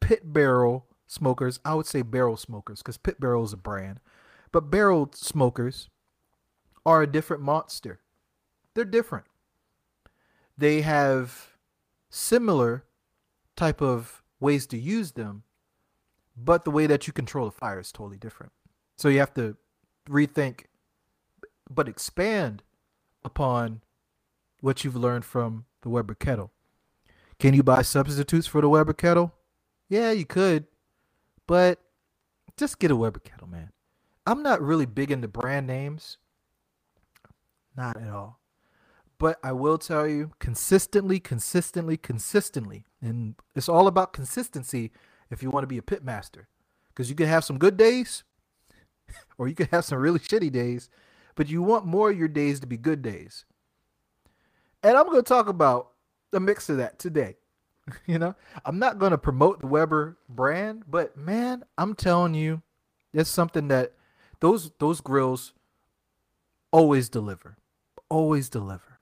pit 0.00 0.32
barrel 0.32 0.86
smokers, 1.12 1.60
I 1.64 1.74
would 1.74 1.86
say 1.86 2.02
barrel 2.02 2.36
smokers 2.36 2.80
because 2.80 2.96
pit 2.96 3.20
barrel 3.20 3.44
is 3.44 3.52
a 3.52 3.56
brand, 3.56 4.00
but 4.50 4.70
barrel 4.70 5.10
smokers 5.14 5.90
are 6.84 7.02
a 7.02 7.06
different 7.06 7.42
monster. 7.42 8.00
They're 8.74 8.84
different. 8.84 9.26
They 10.56 10.80
have 10.80 11.52
similar 12.10 12.84
type 13.56 13.82
of 13.82 14.22
ways 14.40 14.66
to 14.68 14.78
use 14.78 15.12
them, 15.12 15.42
but 16.36 16.64
the 16.64 16.70
way 16.70 16.86
that 16.86 17.06
you 17.06 17.12
control 17.12 17.46
the 17.46 17.52
fire 17.52 17.80
is 17.80 17.92
totally 17.92 18.18
different. 18.18 18.52
So 18.96 19.08
you 19.08 19.18
have 19.18 19.34
to 19.34 19.56
rethink, 20.08 20.64
but 21.70 21.88
expand 21.88 22.62
upon 23.24 23.82
what 24.60 24.84
you've 24.84 24.96
learned 24.96 25.24
from 25.24 25.66
the 25.82 25.88
Weber 25.88 26.14
kettle. 26.14 26.50
Can 27.38 27.54
you 27.54 27.62
buy 27.62 27.82
substitutes 27.82 28.46
for 28.46 28.60
the 28.60 28.68
Weber 28.68 28.92
kettle? 28.92 29.34
Yeah, 29.88 30.12
you 30.12 30.24
could, 30.24 30.66
but 31.52 31.82
just 32.56 32.78
get 32.78 32.90
a 32.90 32.96
Weber 32.96 33.20
kettle, 33.20 33.46
man. 33.46 33.72
I'm 34.26 34.42
not 34.42 34.62
really 34.62 34.86
big 34.86 35.10
into 35.10 35.28
brand 35.28 35.66
names. 35.66 36.16
Not 37.76 38.00
at 38.00 38.08
all. 38.08 38.40
But 39.18 39.38
I 39.44 39.52
will 39.52 39.76
tell 39.76 40.08
you 40.08 40.30
consistently, 40.38 41.20
consistently, 41.20 41.98
consistently. 41.98 42.86
And 43.02 43.34
it's 43.54 43.68
all 43.68 43.86
about 43.86 44.14
consistency 44.14 44.92
if 45.30 45.42
you 45.42 45.50
want 45.50 45.64
to 45.64 45.66
be 45.66 45.76
a 45.76 45.82
pit 45.82 46.02
master. 46.02 46.48
Because 46.88 47.10
you 47.10 47.14
can 47.14 47.26
have 47.26 47.44
some 47.44 47.58
good 47.58 47.76
days 47.76 48.24
or 49.36 49.46
you 49.46 49.54
can 49.54 49.68
have 49.72 49.84
some 49.84 49.98
really 49.98 50.20
shitty 50.20 50.50
days, 50.50 50.88
but 51.34 51.50
you 51.50 51.62
want 51.62 51.84
more 51.84 52.12
of 52.12 52.18
your 52.18 52.28
days 52.28 52.60
to 52.60 52.66
be 52.66 52.78
good 52.78 53.02
days. 53.02 53.44
And 54.82 54.96
I'm 54.96 55.04
going 55.04 55.18
to 55.18 55.22
talk 55.22 55.48
about 55.48 55.90
a 56.32 56.40
mix 56.40 56.70
of 56.70 56.78
that 56.78 56.98
today. 56.98 57.36
you 58.06 58.18
know, 58.18 58.34
I'm 58.64 58.78
not 58.78 58.98
going 58.98 59.12
to 59.12 59.18
promote 59.18 59.60
the 59.60 59.66
Weber 59.66 60.16
brand, 60.28 60.84
but 60.88 61.16
man, 61.16 61.64
I'm 61.76 61.94
telling 61.94 62.34
you, 62.34 62.62
it's 63.12 63.30
something 63.30 63.68
that 63.68 63.92
those 64.40 64.70
those 64.78 65.00
grills 65.00 65.52
always 66.70 67.08
deliver. 67.08 67.56
Always 68.08 68.48
deliver. 68.48 68.98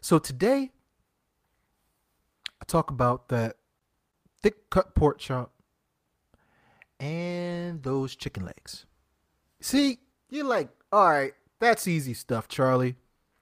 So 0.00 0.18
today, 0.18 0.70
I 2.60 2.64
talk 2.66 2.90
about 2.90 3.28
that 3.28 3.56
thick 4.42 4.70
cut 4.70 4.94
pork 4.94 5.18
chop 5.18 5.52
and 7.00 7.82
those 7.82 8.14
chicken 8.14 8.44
legs. 8.44 8.86
See, 9.60 9.98
you're 10.30 10.44
like, 10.44 10.68
all 10.92 11.10
right, 11.10 11.32
that's 11.58 11.88
easy 11.88 12.14
stuff, 12.14 12.48
Charlie. 12.48 12.96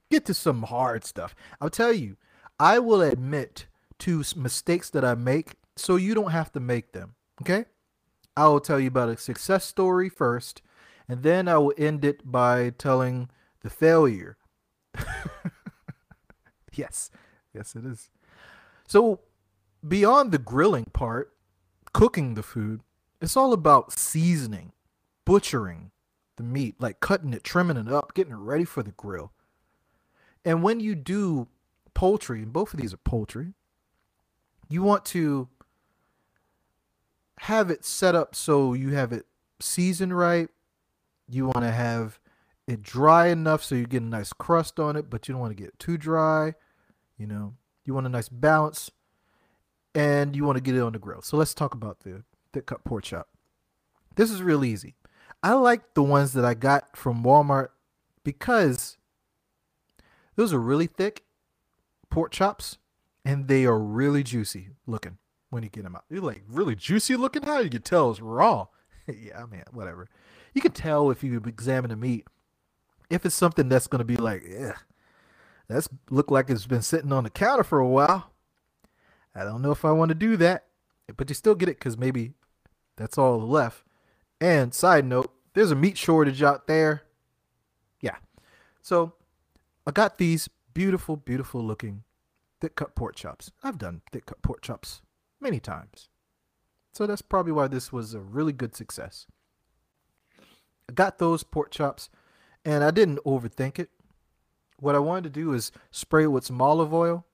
Get 0.09 0.25
to 0.25 0.33
some 0.33 0.63
hard 0.63 1.03
stuff. 1.05 1.35
I'll 1.59 1.69
tell 1.69 1.91
you, 1.93 2.17
I 2.59 2.79
will 2.79 3.01
admit 3.01 3.67
to 4.03 4.23
mistakes 4.35 4.89
that 4.91 5.03
I 5.03 5.15
make 5.15 5.55
so 5.75 5.95
you 5.95 6.13
don't 6.13 6.31
have 6.31 6.51
to 6.53 6.59
make 6.59 6.93
them. 6.93 7.15
Okay? 7.41 7.65
I 8.37 8.47
will 8.47 8.59
tell 8.59 8.79
you 8.79 8.87
about 8.87 9.09
a 9.09 9.17
success 9.17 9.65
story 9.65 10.09
first, 10.09 10.61
and 11.07 11.23
then 11.23 11.47
I 11.47 11.57
will 11.57 11.73
end 11.77 12.03
it 12.05 12.29
by 12.29 12.71
telling 12.71 13.29
the 13.61 13.69
failure. 13.69 14.37
Yes. 16.75 17.11
Yes, 17.53 17.75
it 17.75 17.85
is. 17.85 18.09
So, 18.87 19.21
beyond 19.87 20.31
the 20.31 20.37
grilling 20.37 20.85
part, 20.85 21.33
cooking 21.93 22.33
the 22.33 22.43
food, 22.43 22.81
it's 23.21 23.37
all 23.37 23.53
about 23.53 23.93
seasoning, 23.93 24.73
butchering 25.25 25.91
the 26.35 26.43
meat, 26.43 26.75
like 26.79 26.99
cutting 26.99 27.33
it, 27.33 27.43
trimming 27.43 27.77
it 27.77 27.87
up, 27.87 28.13
getting 28.13 28.33
it 28.33 28.37
ready 28.37 28.65
for 28.65 28.83
the 28.83 28.91
grill. 28.91 29.31
And 30.43 30.63
when 30.63 30.79
you 30.79 30.95
do 30.95 31.47
poultry, 31.93 32.41
and 32.41 32.51
both 32.51 32.73
of 32.73 32.79
these 32.79 32.93
are 32.93 32.97
poultry, 32.97 33.53
you 34.73 34.81
want 34.81 35.05
to 35.05 35.47
have 37.41 37.69
it 37.69 37.85
set 37.85 38.15
up 38.15 38.33
so 38.33 38.73
you 38.73 38.89
have 38.95 39.13
it 39.13 39.27
seasoned 39.59 40.17
right. 40.17 40.49
You 41.29 41.45
want 41.45 41.61
to 41.61 41.71
have 41.71 42.19
it 42.67 42.81
dry 42.81 43.27
enough 43.27 43.63
so 43.63 43.75
you 43.75 43.85
get 43.85 44.01
a 44.01 44.05
nice 44.05 44.33
crust 44.33 44.79
on 44.79 44.95
it, 44.95 45.11
but 45.11 45.27
you 45.27 45.33
don't 45.33 45.41
want 45.41 45.55
to 45.55 45.63
get 45.63 45.77
too 45.77 45.95
dry. 45.95 46.55
You 47.19 47.27
know, 47.27 47.53
you 47.85 47.93
want 47.93 48.07
a 48.07 48.09
nice 48.09 48.29
balance 48.29 48.89
and 49.93 50.35
you 50.35 50.43
want 50.43 50.57
to 50.57 50.63
get 50.63 50.75
it 50.75 50.81
on 50.81 50.93
the 50.93 50.99
grill. 50.99 51.21
So 51.21 51.37
let's 51.37 51.53
talk 51.53 51.75
about 51.75 51.99
the 51.99 52.23
thick 52.51 52.65
cut 52.65 52.83
pork 52.83 53.03
chop. 53.03 53.27
This 54.15 54.31
is 54.31 54.41
real 54.41 54.65
easy. 54.65 54.95
I 55.43 55.53
like 55.53 55.93
the 55.93 56.03
ones 56.03 56.33
that 56.33 56.45
I 56.45 56.55
got 56.55 56.97
from 56.97 57.23
Walmart 57.23 57.69
because 58.23 58.97
those 60.35 60.51
are 60.51 60.59
really 60.59 60.87
thick 60.87 61.25
pork 62.09 62.31
chops 62.31 62.77
and 63.25 63.47
they 63.47 63.65
are 63.65 63.79
really 63.79 64.23
juicy 64.23 64.69
looking 64.85 65.17
when 65.49 65.63
you 65.63 65.69
get 65.69 65.83
them 65.83 65.95
out. 65.95 66.05
You're 66.09 66.21
like 66.21 66.43
really 66.49 66.75
juicy 66.75 67.15
looking. 67.15 67.43
How 67.43 67.59
you 67.59 67.69
can 67.69 67.81
tell 67.81 68.11
it's 68.11 68.19
raw. 68.19 68.67
yeah, 69.07 69.45
man, 69.49 69.65
whatever. 69.71 70.07
You 70.53 70.61
can 70.61 70.71
tell 70.71 71.09
if 71.09 71.23
you 71.23 71.41
examine 71.45 71.89
the 71.89 71.95
meat 71.95 72.25
if 73.09 73.25
it's 73.25 73.35
something 73.35 73.69
that's 73.69 73.87
going 73.87 73.99
to 73.99 74.05
be 74.05 74.17
like, 74.17 74.43
yeah, 74.47 74.73
that's 75.67 75.87
look 76.09 76.31
like 76.31 76.49
it's 76.49 76.65
been 76.65 76.81
sitting 76.81 77.11
on 77.11 77.23
the 77.23 77.29
counter 77.29 77.63
for 77.63 77.79
a 77.79 77.87
while. 77.87 78.31
I 79.35 79.43
don't 79.43 79.61
know 79.61 79.71
if 79.71 79.85
I 79.85 79.91
want 79.91 80.09
to 80.09 80.15
do 80.15 80.37
that, 80.37 80.65
but 81.15 81.29
you 81.29 81.35
still 81.35 81.55
get 81.55 81.69
it 81.69 81.79
because 81.79 81.97
maybe 81.97 82.33
that's 82.97 83.17
all 83.17 83.39
left. 83.39 83.83
And 84.39 84.73
side 84.73 85.05
note, 85.05 85.31
there's 85.53 85.71
a 85.71 85.75
meat 85.75 85.97
shortage 85.97 86.43
out 86.43 86.67
there. 86.67 87.03
Yeah. 88.01 88.17
So 88.81 89.13
I 89.87 89.91
got 89.91 90.17
these 90.17 90.49
beautiful, 90.73 91.15
beautiful 91.15 91.63
looking 91.63 92.03
thick 92.63 92.75
cut 92.75 92.95
pork 92.95 93.15
chops. 93.15 93.51
I've 93.61 93.77
done 93.77 94.01
thick 94.11 94.25
cut 94.25 94.41
pork 94.41 94.61
chops 94.61 95.01
many 95.41 95.59
times. 95.59 96.07
So 96.93 97.05
that's 97.05 97.21
probably 97.21 97.51
why 97.51 97.67
this 97.67 97.91
was 97.91 98.13
a 98.13 98.19
really 98.19 98.53
good 98.53 98.75
success. 98.75 99.27
I 100.89 100.93
got 100.93 101.19
those 101.19 101.43
pork 101.43 101.71
chops 101.71 102.09
and 102.63 102.83
I 102.83 102.91
didn't 102.91 103.19
overthink 103.25 103.79
it 103.79 103.89
what 104.83 104.95
I 104.95 104.99
wanted 104.99 105.33
to 105.33 105.41
do 105.41 105.53
is 105.53 105.71
spray 105.91 106.23
it 106.23 106.27
with 106.27 106.45
some 106.45 106.61
olive 106.61 106.93
oil, 106.93 107.25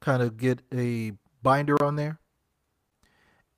kind 0.00 0.22
of 0.22 0.36
get 0.36 0.60
a 0.72 1.12
binder 1.42 1.82
on 1.82 1.96
there. 1.96 2.18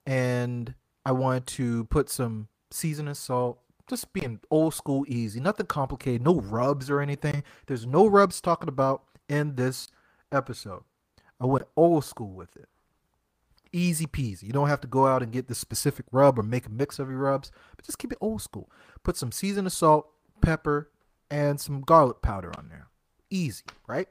And 0.07 0.75
I 1.05 1.13
wanted 1.13 1.47
to 1.49 1.85
put 1.87 2.09
some 2.09 2.47
seasoning 2.71 3.15
salt, 3.15 3.59
just 3.89 4.13
being 4.13 4.41
old 4.51 4.75
school 4.75 5.05
easy, 5.09 5.41
nothing 5.41 5.67
complicated, 5.67 6.23
no 6.23 6.41
rubs 6.41 6.89
or 6.89 7.01
anything. 7.01 7.43
There's 7.67 7.87
no 7.87 8.07
rubs 8.07 8.41
talking 8.41 8.69
about 8.69 9.03
in 9.29 9.57
this 9.57 9.89
episode. 10.33 10.85
I 11.41 11.47
went 11.47 11.67
old 11.77 12.05
school 12.05 12.33
with 12.33 12.57
it. 12.57 12.69
Easy 13.73 14.07
peasy. 14.07 14.45
You 14.45 14.53
don't 14.53 14.69
have 14.69 14.81
to 14.81 14.89
go 14.89 15.07
out 15.07 15.23
and 15.23 15.33
get 15.33 15.49
the 15.49 15.55
specific 15.55 16.07
rub 16.11 16.39
or 16.39 16.43
make 16.43 16.67
a 16.67 16.71
mix 16.71 16.99
of 16.99 17.09
your 17.09 17.19
rubs, 17.19 17.53
but 17.77 17.85
just 17.85 17.99
keep 17.99 18.13
it 18.13 18.19
old 18.21 18.43
school. 18.43 18.69
Put 19.03 19.17
some 19.17 19.31
seasoned 19.33 19.71
salt, 19.73 20.09
pepper, 20.41 20.91
and 21.31 21.61
some 21.61 21.81
garlic 21.83 22.21
powder 22.21 22.53
on 22.59 22.69
there. 22.69 22.89
Easy, 23.31 23.63
right? 23.87 24.09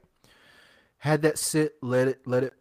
Had 0.98 1.22
that 1.22 1.38
sit, 1.38 1.74
let 1.82 2.08
it 2.08 2.26
let 2.26 2.42
it 2.42 2.54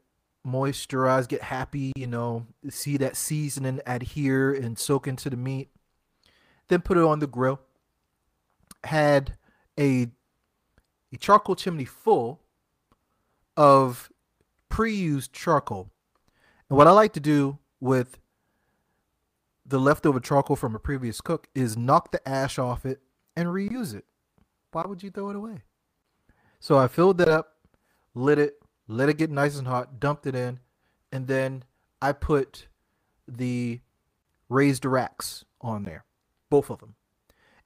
moisturize, 0.46 1.28
get 1.28 1.42
happy, 1.42 1.94
you 1.96 2.08
know, 2.08 2.46
see 2.70 2.98
that 2.98 3.16
seasoning 3.16 3.80
adhere 3.86 4.54
and 4.54 4.78
soak 4.78 5.08
into 5.08 5.30
the 5.30 5.38
meat. 5.38 5.70
Then 6.68 6.82
put 6.82 6.98
it 6.98 7.04
on 7.04 7.20
the 7.20 7.28
grill. 7.28 7.60
Had 8.84 9.36
a 9.80 10.08
a 11.12 11.18
charcoal 11.18 11.56
chimney 11.56 11.86
full 11.86 12.42
of 13.60 14.12
pre-used 14.70 15.34
charcoal. 15.34 15.92
And 16.68 16.78
what 16.78 16.88
I 16.88 16.92
like 16.92 17.14
to 17.14 17.20
do 17.20 17.60
with 17.80 18.18
the 19.64 19.80
leftover 19.80 20.20
charcoal 20.20 20.56
from 20.56 20.74
a 20.74 20.80
previous 20.80 21.22
cook 21.22 21.48
is 21.54 21.78
knock 21.78 22.12
the 22.12 22.28
ash 22.28 22.58
off 22.58 22.86
it 22.86 23.02
and 23.36 23.50
reuse 23.50 23.94
it 23.94 24.06
why 24.72 24.84
would 24.86 25.04
you 25.04 25.10
throw 25.10 25.30
it 25.30 25.36
away? 25.36 25.64
So 26.60 26.78
I 26.78 26.88
filled 26.88 27.22
it 27.22 27.30
up, 27.30 27.56
lit 28.14 28.40
it, 28.40 28.62
let 28.88 29.10
it 29.10 29.18
get 29.18 29.32
nice 29.32 29.58
and 29.58 29.68
hot, 29.68 30.00
dumped 30.00 30.28
it 30.28 30.36
in, 30.36 30.60
and 31.12 31.28
then 31.28 31.64
I 32.02 32.12
put 32.12 32.68
the 33.28 33.82
raised 34.48 34.86
racks 34.86 35.46
on 35.62 35.84
there, 35.84 36.06
both 36.50 36.70
of 36.70 36.80
them. 36.80 36.96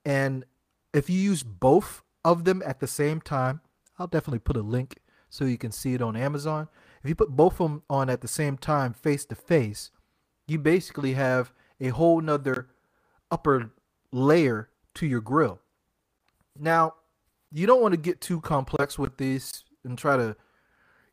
And 0.06 0.46
if 0.94 1.10
you 1.10 1.18
use 1.18 1.44
both 1.44 2.04
of 2.24 2.46
them 2.46 2.62
at 2.66 2.80
the 2.80 2.88
same 2.88 3.22
time, 3.22 3.62
I'll 3.98 4.08
definitely 4.08 4.40
put 4.40 4.58
a 4.58 4.62
link 4.62 4.98
so 5.34 5.46
you 5.46 5.58
can 5.58 5.72
see 5.72 5.96
it 5.96 6.02
on 6.02 6.16
Amazon. 6.16 6.68
If 7.02 7.10
you 7.10 7.16
put 7.16 7.36
both 7.36 7.54
of 7.54 7.68
them 7.68 7.82
on 7.90 8.08
at 8.08 8.22
the 8.22 8.28
same 8.28 8.56
time, 8.56 8.94
face 8.94 9.26
to 9.26 9.34
face, 9.34 9.90
you 10.46 10.60
basically 10.60 11.14
have 11.14 11.52
a 11.82 11.88
whole 11.88 12.22
nother 12.22 12.68
upper 13.32 13.72
layer 14.12 14.70
to 14.94 15.08
your 15.08 15.22
grill. 15.22 15.60
Now, 16.56 16.94
you 17.52 17.66
don't 17.66 17.82
want 17.82 17.94
to 17.94 18.00
get 18.00 18.22
too 18.22 18.42
complex 18.42 19.00
with 19.00 19.18
these 19.18 19.64
and 19.84 19.98
try 19.98 20.18
to, 20.18 20.36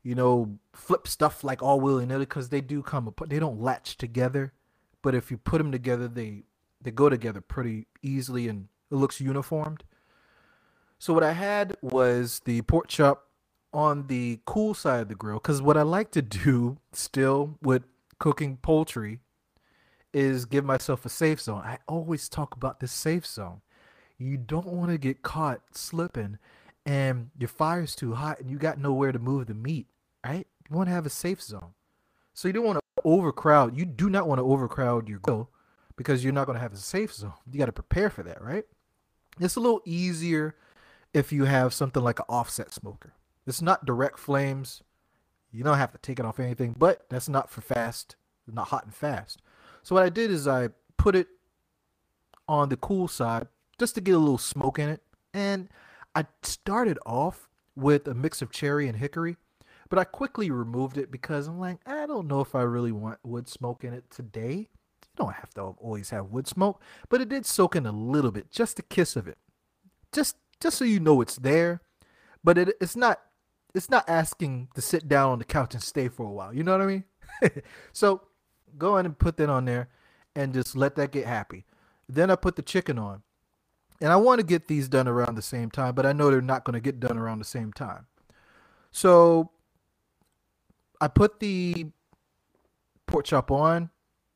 you 0.02 0.14
know, 0.14 0.58
flip 0.74 1.08
stuff 1.08 1.42
like 1.42 1.62
all 1.62 1.80
willy 1.80 2.04
nilly 2.04 2.26
because 2.26 2.50
they 2.50 2.60
do 2.60 2.82
come 2.82 3.08
apart. 3.08 3.30
They 3.30 3.38
don't 3.38 3.62
latch 3.62 3.96
together. 3.96 4.52
but 5.00 5.14
if 5.14 5.30
you 5.30 5.38
put 5.38 5.58
them 5.58 5.72
together, 5.72 6.08
they 6.08 6.42
they 6.82 6.90
go 6.90 7.08
together 7.08 7.40
pretty 7.40 7.86
easily 8.02 8.48
and 8.48 8.68
it 8.90 8.96
looks 8.96 9.18
uniformed. 9.18 9.82
So 10.98 11.14
what 11.14 11.22
I 11.22 11.32
had 11.32 11.78
was 11.80 12.42
the 12.44 12.60
pork 12.62 12.88
chop 12.88 13.29
on 13.72 14.06
the 14.08 14.40
cool 14.46 14.74
side 14.74 15.00
of 15.00 15.08
the 15.08 15.14
grill 15.14 15.36
because 15.36 15.62
what 15.62 15.76
I 15.76 15.82
like 15.82 16.10
to 16.12 16.22
do 16.22 16.78
still 16.92 17.58
with 17.62 17.82
cooking 18.18 18.56
poultry 18.56 19.20
is 20.12 20.44
give 20.44 20.64
myself 20.64 21.04
a 21.06 21.08
safe 21.08 21.40
zone. 21.40 21.62
I 21.64 21.78
always 21.86 22.28
talk 22.28 22.56
about 22.56 22.80
this 22.80 22.92
safe 22.92 23.26
zone. 23.26 23.60
You 24.18 24.36
don't 24.36 24.66
want 24.66 24.90
to 24.90 24.98
get 24.98 25.22
caught 25.22 25.60
slipping 25.72 26.38
and 26.84 27.30
your 27.38 27.48
fire's 27.48 27.94
too 27.94 28.14
hot 28.14 28.40
and 28.40 28.50
you 28.50 28.58
got 28.58 28.78
nowhere 28.78 29.12
to 29.12 29.18
move 29.18 29.46
the 29.46 29.54
meat, 29.54 29.86
right? 30.24 30.46
You 30.68 30.76
want 30.76 30.88
to 30.88 30.94
have 30.94 31.06
a 31.06 31.10
safe 31.10 31.40
zone. 31.40 31.74
So 32.34 32.48
you 32.48 32.52
don't 32.54 32.64
want 32.64 32.78
to 32.78 33.02
overcrowd. 33.04 33.76
You 33.76 33.84
do 33.84 34.10
not 34.10 34.26
want 34.26 34.38
to 34.38 34.44
overcrowd 34.44 35.08
your 35.08 35.18
grill 35.20 35.50
because 35.96 36.24
you're 36.24 36.32
not 36.32 36.46
going 36.46 36.56
to 36.56 36.62
have 36.62 36.72
a 36.72 36.76
safe 36.76 37.12
zone. 37.12 37.34
You 37.50 37.58
got 37.58 37.66
to 37.66 37.72
prepare 37.72 38.10
for 38.10 38.22
that, 38.22 38.42
right? 38.42 38.64
It's 39.38 39.56
a 39.56 39.60
little 39.60 39.82
easier 39.84 40.56
if 41.14 41.32
you 41.32 41.44
have 41.44 41.72
something 41.72 42.02
like 42.02 42.18
an 42.18 42.26
offset 42.28 42.72
smoker. 42.72 43.14
It's 43.50 43.60
not 43.60 43.84
direct 43.84 44.20
flames. 44.20 44.80
You 45.50 45.64
don't 45.64 45.76
have 45.76 45.90
to 45.90 45.98
take 45.98 46.20
it 46.20 46.24
off 46.24 46.38
anything, 46.38 46.76
but 46.78 47.04
that's 47.10 47.28
not 47.28 47.50
for 47.50 47.60
fast, 47.60 48.14
not 48.46 48.68
hot 48.68 48.84
and 48.84 48.94
fast. 48.94 49.42
So 49.82 49.96
what 49.96 50.04
I 50.04 50.08
did 50.08 50.30
is 50.30 50.46
I 50.46 50.68
put 50.96 51.16
it 51.16 51.26
on 52.48 52.68
the 52.68 52.76
cool 52.76 53.08
side 53.08 53.48
just 53.76 53.96
to 53.96 54.00
get 54.00 54.14
a 54.14 54.18
little 54.18 54.38
smoke 54.38 54.78
in 54.78 54.88
it. 54.88 55.02
And 55.34 55.68
I 56.14 56.26
started 56.44 56.96
off 57.04 57.48
with 57.74 58.06
a 58.06 58.14
mix 58.14 58.40
of 58.40 58.52
cherry 58.52 58.86
and 58.86 58.98
hickory, 58.98 59.36
but 59.88 59.98
I 59.98 60.04
quickly 60.04 60.52
removed 60.52 60.96
it 60.96 61.10
because 61.10 61.48
I'm 61.48 61.58
like, 61.58 61.78
I 61.84 62.06
don't 62.06 62.28
know 62.28 62.40
if 62.40 62.54
I 62.54 62.62
really 62.62 62.92
want 62.92 63.18
wood 63.24 63.48
smoke 63.48 63.82
in 63.82 63.92
it 63.92 64.08
today. 64.10 64.68
You 65.02 65.16
don't 65.16 65.34
have 65.34 65.52
to 65.54 65.62
always 65.62 66.10
have 66.10 66.30
wood 66.30 66.46
smoke, 66.46 66.80
but 67.08 67.20
it 67.20 67.28
did 67.28 67.46
soak 67.46 67.74
in 67.74 67.84
a 67.84 67.90
little 67.90 68.30
bit, 68.30 68.52
just 68.52 68.78
a 68.78 68.82
kiss 68.82 69.16
of 69.16 69.26
it. 69.26 69.38
Just 70.12 70.36
just 70.60 70.78
so 70.78 70.84
you 70.84 71.00
know 71.00 71.20
it's 71.20 71.34
there. 71.34 71.80
But 72.44 72.56
it, 72.56 72.76
it's 72.80 72.96
not 72.96 73.20
it's 73.74 73.90
not 73.90 74.08
asking 74.08 74.68
to 74.74 74.80
sit 74.80 75.08
down 75.08 75.32
on 75.32 75.38
the 75.38 75.44
couch 75.44 75.74
and 75.74 75.82
stay 75.82 76.08
for 76.08 76.26
a 76.26 76.30
while. 76.30 76.54
You 76.54 76.64
know 76.64 76.72
what 76.72 76.80
I 76.82 76.86
mean? 76.86 77.04
so 77.92 78.22
go 78.76 78.94
ahead 78.94 79.06
and 79.06 79.18
put 79.18 79.36
that 79.36 79.48
on 79.48 79.64
there 79.64 79.88
and 80.34 80.52
just 80.54 80.76
let 80.76 80.96
that 80.96 81.12
get 81.12 81.26
happy. 81.26 81.64
Then 82.08 82.30
I 82.30 82.36
put 82.36 82.56
the 82.56 82.62
chicken 82.62 82.98
on. 82.98 83.22
And 84.02 84.10
I 84.10 84.16
want 84.16 84.40
to 84.40 84.46
get 84.46 84.66
these 84.66 84.88
done 84.88 85.06
around 85.06 85.34
the 85.34 85.42
same 85.42 85.70
time, 85.70 85.94
but 85.94 86.06
I 86.06 86.12
know 86.12 86.30
they're 86.30 86.40
not 86.40 86.64
going 86.64 86.74
to 86.74 86.80
get 86.80 87.00
done 87.00 87.18
around 87.18 87.38
the 87.38 87.44
same 87.44 87.70
time. 87.70 88.06
So 88.92 89.50
I 91.00 91.08
put 91.08 91.38
the 91.38 91.90
pork 93.06 93.26
chop 93.26 93.50
on, 93.50 93.90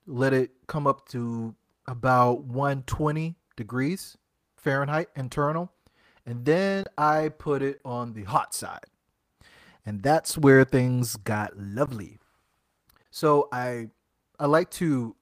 let 0.06 0.34
it 0.34 0.50
come 0.66 0.86
up 0.86 1.08
to 1.08 1.54
about 1.86 2.44
120 2.44 3.36
degrees 3.56 4.18
Fahrenheit 4.56 5.08
internal, 5.16 5.72
and 6.26 6.44
then 6.44 6.84
I 6.98 7.30
put 7.30 7.62
it 7.62 7.80
on 7.86 8.12
the 8.12 8.24
hot 8.24 8.54
side. 8.54 8.84
And 9.86 10.02
that's 10.02 10.38
where 10.38 10.64
things 10.64 11.16
got 11.16 11.58
lovely. 11.58 12.18
So 13.10 13.48
I 13.52 13.88
I 14.38 14.46
like 14.46 14.70
to 14.72 15.14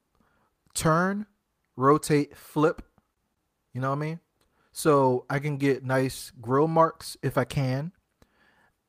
turn, 0.73 1.27
rotate, 1.75 2.35
flip. 2.35 2.81
You 3.73 3.81
know 3.81 3.89
what 3.89 3.97
I 3.97 3.99
mean? 3.99 4.19
So 4.71 5.25
I 5.29 5.39
can 5.39 5.57
get 5.57 5.83
nice 5.83 6.31
grill 6.41 6.67
marks 6.67 7.17
if 7.21 7.37
I 7.37 7.43
can. 7.43 7.91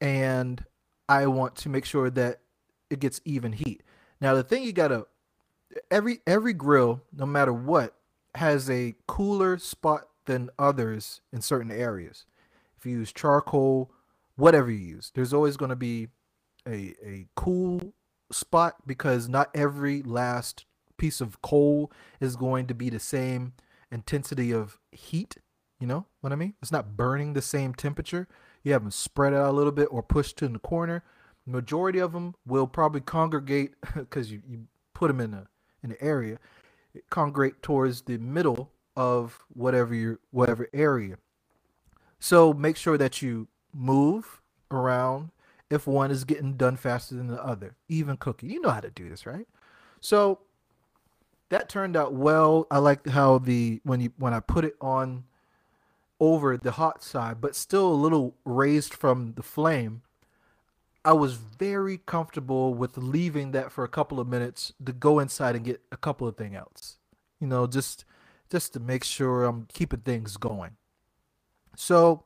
And 0.00 0.64
I 1.09 1.26
want 1.26 1.57
to 1.57 1.69
make 1.69 1.85
sure 1.85 2.09
that 2.11 2.40
it 2.88 3.00
gets 3.00 3.21
even 3.25 3.52
heat. 3.52 3.83
Now 4.21 4.35
the 4.35 4.43
thing 4.43 4.62
you 4.62 4.73
gotta 4.73 5.07
every 5.90 6.21
every 6.26 6.52
grill, 6.52 7.02
no 7.12 7.26
matter 7.26 7.52
what, 7.52 7.95
has 8.35 8.71
a 8.71 8.95
cooler 9.07 9.59
spot 9.59 10.09
than 10.26 10.50
others 10.59 11.21
in 11.33 11.40
certain 11.40 11.71
areas. 11.71 12.25
If 12.79 12.87
you 12.87 12.92
use 12.99 13.12
charcoal, 13.12 13.92
whatever 14.37 14.70
you 14.70 14.79
use, 14.79 15.12
there's 15.14 15.33
always 15.33 15.57
gonna 15.57 15.77
be 15.77 16.09
a 16.66 16.94
a 17.05 17.27
cool 17.37 17.94
spot 18.33 18.77
because 18.87 19.29
not 19.29 19.51
every 19.55 20.03
last 20.03 20.64
piece 20.97 21.20
of 21.20 21.42
coal 21.42 21.90
is 22.20 22.37
going 22.37 22.66
to 22.66 22.75
be 22.75 22.90
the 22.90 23.01
same 23.01 23.53
intensity 23.90 24.53
of 24.53 24.79
heat. 24.92 25.37
You 25.81 25.87
know 25.87 26.07
what 26.20 26.33
I 26.33 26.37
mean? 26.37 26.55
It's 26.62 26.73
not 26.73 26.97
burning 26.97 27.33
the 27.33 27.42
same 27.42 27.75
temperature. 27.75 28.29
You 28.62 28.73
have 28.73 28.83
them 28.83 28.90
spread 28.90 29.35
out 29.35 29.51
a 29.51 29.53
little 29.53 29.73
bit 29.73 29.88
or 29.90 30.03
pushed 30.03 30.38
to 30.38 30.47
in 30.47 30.53
the 30.53 30.59
corner. 30.59 31.05
Majority 31.47 31.99
of 31.99 32.12
them 32.12 32.35
will 32.47 32.66
probably 32.66 33.01
congregate 33.03 33.75
because 33.94 34.33
you, 34.33 34.42
you 34.49 34.66
put 34.94 35.09
them 35.09 35.20
in 35.20 35.35
a 35.35 35.47
in 35.83 35.90
an 35.90 35.99
area, 36.01 36.38
congregate 37.11 37.62
towards 37.62 38.03
the 38.03 38.16
middle 38.16 38.70
of 38.97 39.38
whatever 39.53 39.94
your 39.94 40.20
whatever 40.31 40.68
area. 40.73 41.18
So 42.18 42.55
make 42.55 42.79
sure 42.79 42.97
that 42.97 43.20
you 43.20 43.49
move 43.75 44.41
around 44.71 45.31
if 45.71 45.87
one 45.87 46.11
is 46.11 46.25
getting 46.25 46.57
done 46.57 46.77
faster 46.77 47.15
than 47.15 47.29
the 47.29 47.43
other. 47.43 47.77
Even 47.89 48.17
cooking. 48.17 48.51
You 48.51 48.61
know 48.61 48.71
how 48.71 48.81
to 48.81 48.91
do 48.91 49.09
this, 49.09 49.27
right? 49.27 49.47
So 50.01 50.41
that 51.49 51.69
turned 51.69 51.97
out 51.97 52.13
well. 52.13 52.67
I 52.71 52.79
like 52.79 53.07
how 53.09 53.39
the 53.39 53.81
when 53.85 54.01
you 54.01 54.13
when 54.17 54.35
I 54.35 54.41
put 54.41 54.65
it 54.65 54.77
on 54.81 55.25
over 56.21 56.57
the 56.57 56.73
hot 56.73 57.03
side, 57.03 57.41
but 57.41 57.57
still 57.57 57.89
a 57.89 57.95
little 57.95 58.37
raised 58.45 58.95
from 58.95 59.35
the 59.35 59.43
flame. 59.43 60.03
I 61.05 61.13
was 61.13 61.35
very 61.35 61.99
comfortable 61.99 62.73
with 62.73 62.97
leaving 62.97 63.53
that 63.53 63.71
for 63.71 63.85
a 63.85 63.89
couple 63.89 64.19
of 64.19 64.27
minutes 64.27 64.73
to 64.85 64.93
go 64.93 65.19
inside 65.19 65.55
and 65.55 65.65
get 65.65 65.83
a 65.93 65.99
couple 65.99 66.27
of 66.27 66.37
things 66.37 66.57
else. 66.57 66.97
You 67.41 67.47
know, 67.47 67.67
just 67.67 68.05
just 68.51 68.73
to 68.73 68.81
make 68.81 69.05
sure 69.05 69.45
I'm 69.45 69.67
keeping 69.73 70.01
things 70.01 70.37
going. 70.37 70.77
So, 71.77 72.25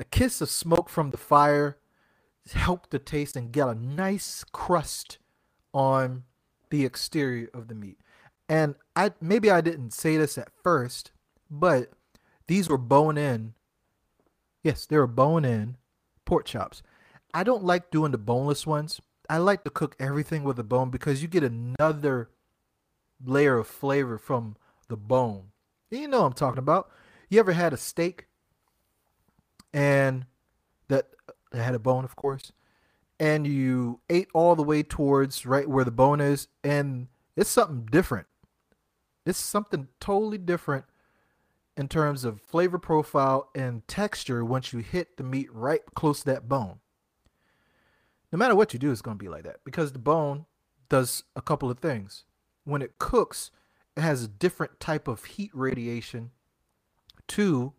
a 0.00 0.04
kiss 0.04 0.40
of 0.40 0.50
smoke 0.50 0.88
from 0.88 1.10
the 1.10 1.16
fire 1.16 1.76
help 2.52 2.90
the 2.90 2.98
taste 2.98 3.36
and 3.36 3.52
get 3.52 3.68
a 3.68 3.74
nice 3.74 4.44
crust 4.52 5.18
on 5.72 6.24
the 6.70 6.84
exterior 6.84 7.48
of 7.54 7.68
the 7.68 7.74
meat. 7.74 7.98
And 8.48 8.74
I 8.96 9.12
maybe 9.20 9.50
I 9.50 9.60
didn't 9.60 9.92
say 9.92 10.16
this 10.16 10.36
at 10.36 10.50
first, 10.62 11.12
but 11.50 11.92
these 12.46 12.68
were 12.68 12.78
bone 12.78 13.16
in. 13.16 13.54
Yes, 14.62 14.86
they 14.86 14.96
were 14.96 15.06
bone 15.06 15.44
in 15.44 15.76
pork 16.24 16.44
chops. 16.44 16.82
I 17.32 17.44
don't 17.44 17.64
like 17.64 17.90
doing 17.90 18.12
the 18.12 18.18
boneless 18.18 18.66
ones. 18.66 19.00
I 19.28 19.38
like 19.38 19.62
to 19.64 19.70
cook 19.70 19.94
everything 20.00 20.42
with 20.42 20.58
a 20.58 20.64
bone 20.64 20.90
because 20.90 21.22
you 21.22 21.28
get 21.28 21.44
another 21.44 22.30
layer 23.24 23.58
of 23.58 23.68
flavor 23.68 24.18
from 24.18 24.56
the 24.88 24.96
bone. 24.96 25.52
You 25.90 26.08
know 26.08 26.24
I'm 26.24 26.32
talking 26.32 26.58
about. 26.58 26.90
You 27.28 27.38
ever 27.38 27.52
had 27.52 27.72
a 27.72 27.76
steak 27.76 28.26
and 29.72 30.26
that 30.88 31.08
had 31.52 31.74
a 31.74 31.78
bone, 31.78 32.04
of 32.04 32.16
course, 32.16 32.52
and 33.18 33.46
you 33.46 34.00
ate 34.08 34.28
all 34.34 34.56
the 34.56 34.62
way 34.62 34.82
towards 34.82 35.46
right 35.46 35.68
where 35.68 35.84
the 35.84 35.90
bone 35.90 36.20
is, 36.20 36.48
and 36.64 37.08
it's 37.36 37.50
something 37.50 37.86
different. 37.90 38.26
It's 39.26 39.38
something 39.38 39.88
totally 40.00 40.38
different 40.38 40.86
in 41.76 41.88
terms 41.88 42.24
of 42.24 42.40
flavor 42.40 42.78
profile 42.78 43.48
and 43.54 43.86
texture 43.86 44.44
once 44.44 44.72
you 44.72 44.80
hit 44.80 45.16
the 45.16 45.22
meat 45.22 45.48
right 45.52 45.82
close 45.94 46.20
to 46.20 46.26
that 46.26 46.48
bone. 46.48 46.80
No 48.32 48.38
matter 48.38 48.54
what 48.54 48.72
you 48.72 48.78
do, 48.78 48.92
it's 48.92 49.02
going 49.02 49.18
to 49.18 49.22
be 49.22 49.28
like 49.28 49.44
that 49.44 49.60
because 49.64 49.92
the 49.92 49.98
bone 49.98 50.46
does 50.88 51.24
a 51.34 51.42
couple 51.42 51.70
of 51.70 51.78
things. 51.78 52.24
When 52.64 52.82
it 52.82 52.98
cooks, 52.98 53.50
it 53.96 54.02
has 54.02 54.22
a 54.22 54.28
different 54.28 54.78
type 54.78 55.08
of 55.08 55.24
heat 55.24 55.50
radiation 55.54 56.30
to 57.28 57.72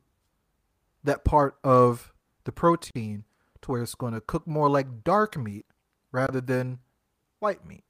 that 1.04 1.26
part 1.26 1.58
of 1.64 2.14
the 2.44 2.52
protein 2.52 3.24
to 3.62 3.72
where 3.72 3.82
it's 3.82 3.96
going 3.96 4.14
to 4.14 4.22
cook 4.22 4.48
more 4.48 4.70
like 4.70 5.04
dark 5.04 5.38
meat 5.38 5.66
rather 6.12 6.42
than 6.42 6.80
white 7.40 7.66
meat. 7.66 7.84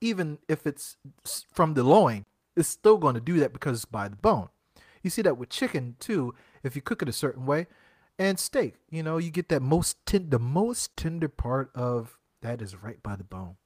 Even 0.00 0.38
if 0.48 0.66
it's 0.66 0.96
from 1.52 1.74
the 1.74 1.82
loin, 1.82 2.24
it's 2.56 2.68
still 2.68 2.96
going 2.96 3.14
to 3.14 3.20
do 3.20 3.38
that 3.38 3.52
because 3.52 3.78
it's 3.78 3.84
by 3.84 4.08
the 4.08 4.16
bone. 4.16 4.48
You 5.02 5.10
see 5.10 5.22
that 5.22 5.38
with 5.38 5.50
chicken 5.50 5.96
too, 5.98 6.34
if 6.62 6.76
you 6.76 6.82
cook 6.82 7.02
it 7.02 7.08
a 7.08 7.12
certain 7.12 7.46
way, 7.46 7.66
and 8.18 8.38
steak. 8.38 8.74
You 8.90 9.02
know, 9.02 9.16
you 9.16 9.30
get 9.30 9.48
that 9.48 9.62
most 9.62 10.04
ten- 10.04 10.30
the 10.30 10.38
most 10.38 10.96
tender 10.96 11.28
part 11.28 11.70
of 11.74 12.18
that 12.42 12.60
is 12.60 12.76
right 12.76 13.02
by 13.02 13.16
the 13.16 13.24
bone. 13.24 13.56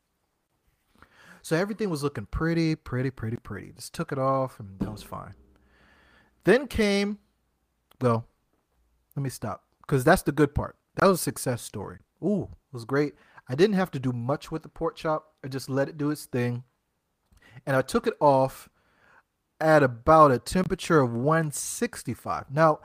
So 1.43 1.57
everything 1.57 1.91
was 1.91 2.03
looking 2.03 2.27
pretty, 2.27 2.75
pretty, 2.75 3.11
pretty, 3.11 3.37
pretty. 3.37 3.73
Just 3.73 3.93
took 3.93 4.13
it 4.13 4.19
off, 4.19 4.59
and 4.59 4.79
that 4.79 4.91
was 4.91 5.03
fine. 5.03 5.35
Then 6.45 6.67
came, 6.67 7.19
well, 8.01 8.27
let 9.17 9.23
me 9.23 9.31
stop 9.31 9.65
because 9.83 10.05
that's 10.05 10.23
the 10.23 10.33
good 10.33 10.55
part. 10.55 10.77
That 10.97 11.07
was 11.07 11.21
a 11.21 11.23
success 11.23 11.63
story. 11.63 11.99
Ooh, 12.23 12.49
it 12.51 12.75
was 12.75 12.85
great. 12.85 13.15
I 13.49 13.55
didn't 13.55 13.77
have 13.77 13.91
to 13.93 13.99
do 13.99 14.13
much 14.13 14.51
with 14.51 14.63
the 14.63 14.69
pork 14.69 14.97
chop. 14.97 15.35
I 15.45 15.49
just 15.49 15.69
let 15.69 15.89
it 15.89 15.99
do 15.99 16.11
its 16.11 16.25
thing. 16.25 16.65
And 17.67 17.77
I 17.77 17.83
took 17.83 18.07
it 18.07 18.15
off 18.21 18.69
at 19.61 19.83
about 19.83 20.33
a 20.33 20.39
temperature 20.39 21.01
of 21.01 21.13
165. 21.13 22.51
Now, 22.51 22.81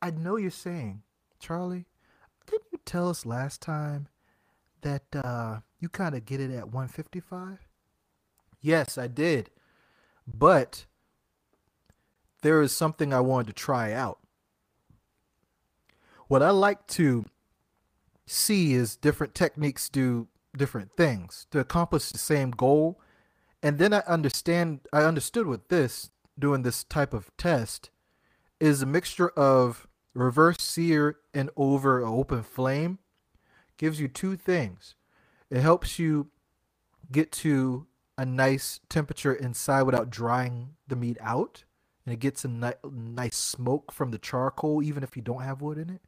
I 0.00 0.10
know 0.10 0.36
you're 0.36 0.50
saying, 0.50 1.02
Charlie, 1.38 1.86
didn't 2.46 2.66
you 2.72 2.78
tell 2.84 3.08
us 3.08 3.26
last 3.26 3.62
time 3.62 4.08
that 4.82 5.04
uh, 5.14 5.60
you 5.80 5.88
kind 5.88 6.14
of 6.14 6.26
get 6.26 6.40
it 6.40 6.50
at 6.50 6.66
155? 6.66 7.58
Yes, 8.60 8.98
I 8.98 9.06
did. 9.08 9.50
But 10.26 10.86
there 12.42 12.60
is 12.62 12.72
something 12.72 13.12
I 13.12 13.20
wanted 13.20 13.48
to 13.48 13.52
try 13.54 13.92
out. 13.92 14.18
What 16.28 16.42
I 16.42 16.50
like 16.50 16.86
to 16.88 17.26
see 18.26 18.72
is 18.72 18.96
different 18.96 19.34
techniques 19.34 19.88
do 19.88 20.28
different 20.56 20.92
things 20.96 21.46
to 21.50 21.58
accomplish 21.58 22.10
the 22.10 22.18
same 22.18 22.50
goal. 22.50 23.00
And 23.62 23.78
then 23.78 23.92
I 23.92 24.02
understand 24.06 24.80
I 24.92 25.02
understood 25.02 25.46
with 25.46 25.68
this 25.68 26.10
doing 26.38 26.62
this 26.62 26.84
type 26.84 27.12
of 27.12 27.30
test 27.36 27.90
is 28.60 28.82
a 28.82 28.86
mixture 28.86 29.28
of 29.30 29.86
reverse 30.14 30.58
sear 30.60 31.16
and 31.32 31.50
over 31.56 32.04
open 32.04 32.42
flame 32.42 32.98
gives 33.76 34.00
you 34.00 34.08
two 34.08 34.36
things. 34.36 34.94
It 35.50 35.60
helps 35.60 35.98
you 35.98 36.28
get 37.10 37.32
to 37.32 37.86
a 38.16 38.24
nice 38.24 38.80
temperature 38.88 39.34
inside 39.34 39.82
without 39.82 40.10
drying 40.10 40.76
the 40.86 40.96
meat 40.96 41.18
out. 41.20 41.64
And 42.06 42.12
it 42.12 42.20
gets 42.20 42.44
a 42.44 42.48
ni- 42.48 42.72
nice 42.90 43.36
smoke 43.36 43.90
from 43.90 44.10
the 44.10 44.18
charcoal, 44.18 44.82
even 44.82 45.02
if 45.02 45.16
you 45.16 45.22
don't 45.22 45.42
have 45.42 45.62
wood 45.62 45.78
in 45.78 45.90
it. 45.90 46.02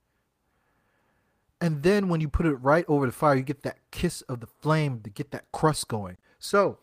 And 1.60 1.82
then 1.82 2.08
when 2.08 2.20
you 2.20 2.28
put 2.28 2.46
it 2.46 2.54
right 2.54 2.84
over 2.86 3.06
the 3.06 3.12
fire, 3.12 3.34
you 3.34 3.42
get 3.42 3.62
that 3.62 3.78
kiss 3.90 4.20
of 4.22 4.40
the 4.40 4.46
flame 4.46 5.00
to 5.02 5.10
get 5.10 5.30
that 5.30 5.50
crust 5.52 5.88
going. 5.88 6.18
So 6.38 6.78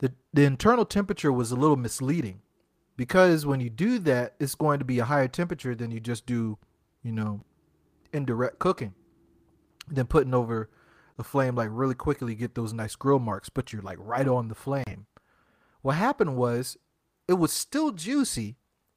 the, 0.00 0.12
the 0.32 0.44
internal 0.44 0.84
temperature 0.84 1.32
was 1.32 1.50
a 1.50 1.56
little 1.56 1.76
misleading 1.76 2.42
because 2.96 3.46
when 3.46 3.60
you 3.60 3.70
do 3.70 3.98
that, 4.00 4.34
it's 4.38 4.54
going 4.54 4.80
to 4.80 4.84
be 4.84 4.98
a 4.98 5.06
higher 5.06 5.28
temperature 5.28 5.74
than 5.74 5.90
you 5.90 6.00
just 6.00 6.26
do, 6.26 6.58
you 7.02 7.12
know, 7.12 7.42
indirect 8.12 8.58
cooking. 8.58 8.94
Then 9.88 10.06
putting 10.06 10.34
over 10.34 10.68
the 11.16 11.24
flame 11.24 11.54
like 11.54 11.70
really 11.72 11.94
quickly 11.94 12.34
get 12.34 12.54
those 12.54 12.72
nice 12.72 12.96
grill 12.96 13.18
marks, 13.18 13.48
but 13.48 13.72
you're 13.72 13.82
like 13.82 13.98
right 13.98 14.28
on 14.28 14.48
the 14.48 14.54
flame. 14.54 15.06
What 15.80 15.96
happened 15.96 16.36
was 16.36 16.76
it 17.26 17.34
was 17.34 17.52
still 17.52 17.92
juicy 17.92 18.56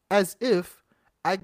as 0.10 0.36
if 0.42 0.84
I 1.24 1.40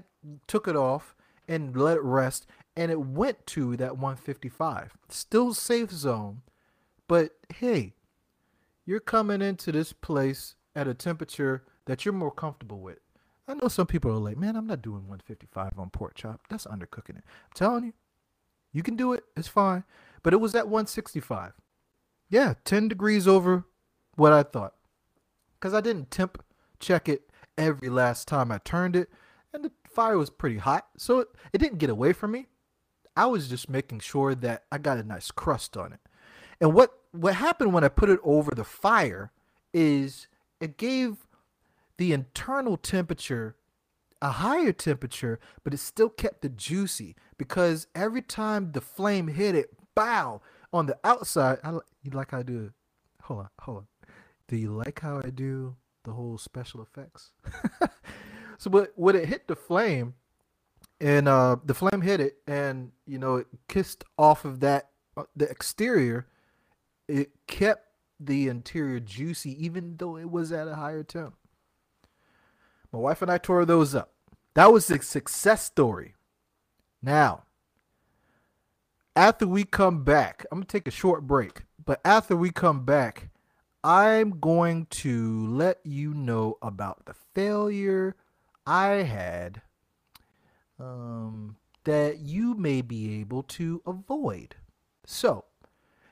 took 0.46 0.68
it 0.68 0.76
off 0.76 1.14
and 1.48 1.76
let 1.76 1.96
it 1.96 2.02
rest 2.02 2.46
and 2.78 2.92
it 2.92 3.00
went 3.00 3.44
to 3.44 3.76
that 3.76 3.98
155. 3.98 4.96
Still 5.08 5.52
safe 5.52 5.90
zone, 5.90 6.42
but 7.08 7.32
hey, 7.56 7.94
you're 8.86 9.00
coming 9.00 9.42
into 9.42 9.72
this 9.72 9.92
place 9.92 10.54
at 10.76 10.86
a 10.86 10.94
temperature 10.94 11.64
that 11.86 12.04
you're 12.04 12.14
more 12.14 12.30
comfortable 12.30 12.78
with. 12.78 13.00
I 13.48 13.54
know 13.54 13.66
some 13.66 13.88
people 13.88 14.12
are 14.12 14.18
like, 14.18 14.36
man, 14.36 14.54
I'm 14.54 14.68
not 14.68 14.80
doing 14.80 15.08
155 15.08 15.72
on 15.76 15.90
pork 15.90 16.14
chop. 16.14 16.42
That's 16.48 16.66
undercooking 16.66 17.18
it. 17.18 17.24
I'm 17.24 17.52
telling 17.52 17.84
you, 17.84 17.94
you 18.72 18.84
can 18.84 18.94
do 18.94 19.12
it. 19.12 19.24
It's 19.36 19.48
fine. 19.48 19.82
But 20.22 20.32
it 20.32 20.40
was 20.40 20.54
at 20.54 20.68
165. 20.68 21.54
Yeah, 22.30 22.54
10 22.64 22.86
degrees 22.86 23.26
over 23.26 23.64
what 24.14 24.32
I 24.32 24.44
thought. 24.44 24.74
Because 25.58 25.74
I 25.74 25.80
didn't 25.80 26.12
temp 26.12 26.44
check 26.78 27.08
it 27.08 27.28
every 27.56 27.88
last 27.88 28.28
time 28.28 28.52
I 28.52 28.58
turned 28.58 28.94
it. 28.94 29.10
And 29.52 29.64
the 29.64 29.72
fire 29.84 30.16
was 30.16 30.30
pretty 30.30 30.58
hot. 30.58 30.86
So 30.96 31.18
it, 31.20 31.28
it 31.52 31.58
didn't 31.58 31.78
get 31.78 31.90
away 31.90 32.12
from 32.12 32.30
me. 32.30 32.46
I 33.18 33.26
was 33.26 33.48
just 33.48 33.68
making 33.68 33.98
sure 33.98 34.36
that 34.36 34.62
I 34.70 34.78
got 34.78 34.96
a 34.98 35.02
nice 35.02 35.32
crust 35.32 35.76
on 35.76 35.92
it. 35.92 35.98
And 36.60 36.72
what, 36.72 36.92
what 37.10 37.34
happened 37.34 37.72
when 37.72 37.82
I 37.82 37.88
put 37.88 38.10
it 38.10 38.20
over 38.22 38.54
the 38.54 38.62
fire 38.62 39.32
is 39.74 40.28
it 40.60 40.76
gave 40.76 41.26
the 41.96 42.12
internal 42.12 42.76
temperature 42.76 43.56
a 44.22 44.30
higher 44.30 44.72
temperature, 44.72 45.40
but 45.64 45.74
it 45.74 45.78
still 45.78 46.08
kept 46.08 46.44
it 46.44 46.56
juicy 46.56 47.16
because 47.36 47.88
every 47.94 48.22
time 48.22 48.70
the 48.70 48.80
flame 48.80 49.28
hit 49.28 49.56
it, 49.56 49.70
bow 49.96 50.40
on 50.72 50.86
the 50.86 50.98
outside. 51.02 51.58
I 51.64 51.72
you 52.02 52.12
like 52.12 52.30
how 52.30 52.38
I 52.38 52.42
do. 52.42 52.72
Hold 53.22 53.40
on, 53.40 53.48
hold 53.60 53.78
on. 53.78 53.86
Do 54.46 54.56
you 54.56 54.70
like 54.72 55.00
how 55.00 55.20
I 55.24 55.30
do 55.30 55.76
the 56.04 56.12
whole 56.12 56.38
special 56.38 56.82
effects? 56.82 57.32
so, 58.58 58.70
but 58.70 58.92
when 58.94 59.16
it 59.16 59.26
hit 59.26 59.48
the 59.48 59.56
flame, 59.56 60.14
and 61.00 61.28
uh, 61.28 61.56
the 61.64 61.74
flame 61.74 62.00
hit 62.00 62.20
it, 62.20 62.38
and 62.46 62.92
you 63.06 63.18
know 63.18 63.36
it 63.36 63.46
kissed 63.68 64.04
off 64.16 64.44
of 64.44 64.60
that 64.60 64.90
uh, 65.16 65.24
the 65.36 65.48
exterior, 65.48 66.26
it 67.06 67.30
kept 67.46 67.86
the 68.20 68.48
interior 68.48 69.00
juicy, 69.00 69.64
even 69.64 69.96
though 69.96 70.16
it 70.16 70.30
was 70.30 70.52
at 70.52 70.68
a 70.68 70.74
higher 70.74 71.02
temp. 71.02 71.34
My 72.92 72.98
wife 72.98 73.22
and 73.22 73.30
I 73.30 73.38
tore 73.38 73.64
those 73.64 73.94
up. 73.94 74.12
That 74.54 74.72
was 74.72 74.90
a 74.90 75.00
success 75.02 75.64
story. 75.64 76.14
Now, 77.02 77.44
after 79.14 79.46
we 79.46 79.64
come 79.64 80.04
back, 80.04 80.46
I'm 80.50 80.62
to 80.62 80.66
take 80.66 80.88
a 80.88 80.92
short 80.92 81.26
break, 81.26 81.62
but 81.84 82.00
after 82.04 82.34
we 82.34 82.50
come 82.50 82.84
back, 82.84 83.28
I'm 83.84 84.40
going 84.40 84.86
to 84.86 85.46
let 85.46 85.78
you 85.84 86.12
know 86.12 86.58
about 86.60 87.06
the 87.06 87.14
failure 87.34 88.16
I 88.66 89.02
had 89.02 89.62
um, 90.78 91.56
that 91.84 92.18
you 92.18 92.54
may 92.54 92.82
be 92.82 93.20
able 93.20 93.42
to 93.42 93.82
avoid. 93.86 94.56
So, 95.06 95.44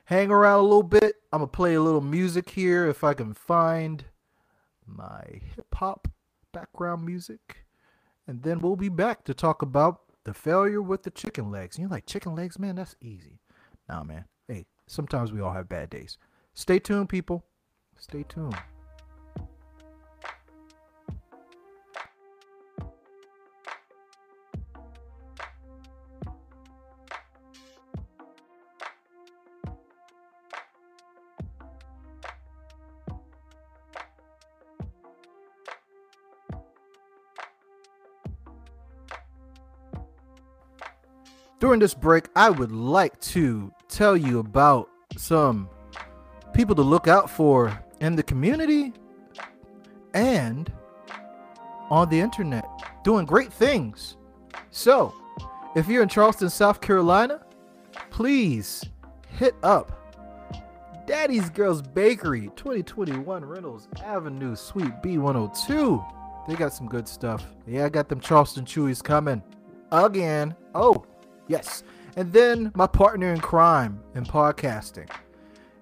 hang 0.05 0.31
around 0.31 0.59
a 0.59 0.63
little 0.63 0.83
bit. 0.83 1.15
I'm 1.31 1.39
going 1.39 1.49
to 1.49 1.55
play 1.55 1.75
a 1.75 1.81
little 1.81 2.01
music 2.01 2.49
here 2.49 2.87
if 2.87 3.03
I 3.03 3.13
can 3.13 3.33
find 3.33 4.05
my 4.85 5.23
hip 5.55 5.73
hop 5.75 6.07
background 6.53 7.05
music. 7.05 7.65
And 8.27 8.43
then 8.43 8.59
we'll 8.59 8.75
be 8.75 8.89
back 8.89 9.23
to 9.25 9.33
talk 9.33 9.61
about 9.61 10.01
the 10.23 10.33
failure 10.33 10.81
with 10.81 11.03
the 11.03 11.11
chicken 11.11 11.51
legs. 11.51 11.77
And 11.77 11.83
you're 11.83 11.91
like, 11.91 12.05
chicken 12.05 12.35
legs, 12.35 12.59
man, 12.59 12.75
that's 12.75 12.95
easy. 13.01 13.39
Nah, 13.87 14.03
man. 14.03 14.25
Hey, 14.47 14.65
sometimes 14.85 15.31
we 15.31 15.41
all 15.41 15.53
have 15.53 15.69
bad 15.69 15.89
days. 15.89 16.17
Stay 16.53 16.79
tuned, 16.79 17.09
people. 17.09 17.45
Stay 17.97 18.23
tuned. 18.23 18.57
During 41.67 41.81
this 41.81 41.93
break, 41.93 42.29
I 42.33 42.49
would 42.49 42.71
like 42.71 43.19
to 43.33 43.73
tell 43.89 44.15
you 44.15 44.39
about 44.39 44.87
some 45.17 45.67
people 46.53 46.73
to 46.75 46.81
look 46.81 47.09
out 47.09 47.29
for 47.29 47.77
in 47.99 48.15
the 48.15 48.23
community 48.23 48.93
and 50.13 50.71
on 51.89 52.07
the 52.09 52.21
internet 52.21 52.65
doing 53.03 53.25
great 53.25 53.51
things. 53.51 54.15
So, 54.71 55.13
if 55.75 55.89
you're 55.89 56.01
in 56.01 56.07
Charleston, 56.07 56.49
South 56.49 56.79
Carolina, 56.79 57.41
please 58.11 58.85
hit 59.27 59.53
up 59.61 59.91
Daddy's 61.05 61.49
Girls 61.49 61.81
Bakery, 61.81 62.49
2021 62.55 63.43
Reynolds 63.43 63.89
Avenue, 64.05 64.55
Suite 64.55 65.01
B102. 65.03 66.47
They 66.47 66.55
got 66.55 66.71
some 66.71 66.87
good 66.87 67.09
stuff. 67.09 67.45
Yeah, 67.67 67.83
I 67.83 67.89
got 67.89 68.07
them 68.07 68.21
Charleston 68.21 68.63
Chewies 68.63 69.03
coming 69.03 69.43
again. 69.91 70.55
Oh, 70.73 71.03
Yes. 71.47 71.83
And 72.15 72.31
then 72.33 72.71
my 72.75 72.87
partner 72.87 73.33
in 73.33 73.39
crime 73.39 74.01
in 74.15 74.25
podcasting. 74.25 75.09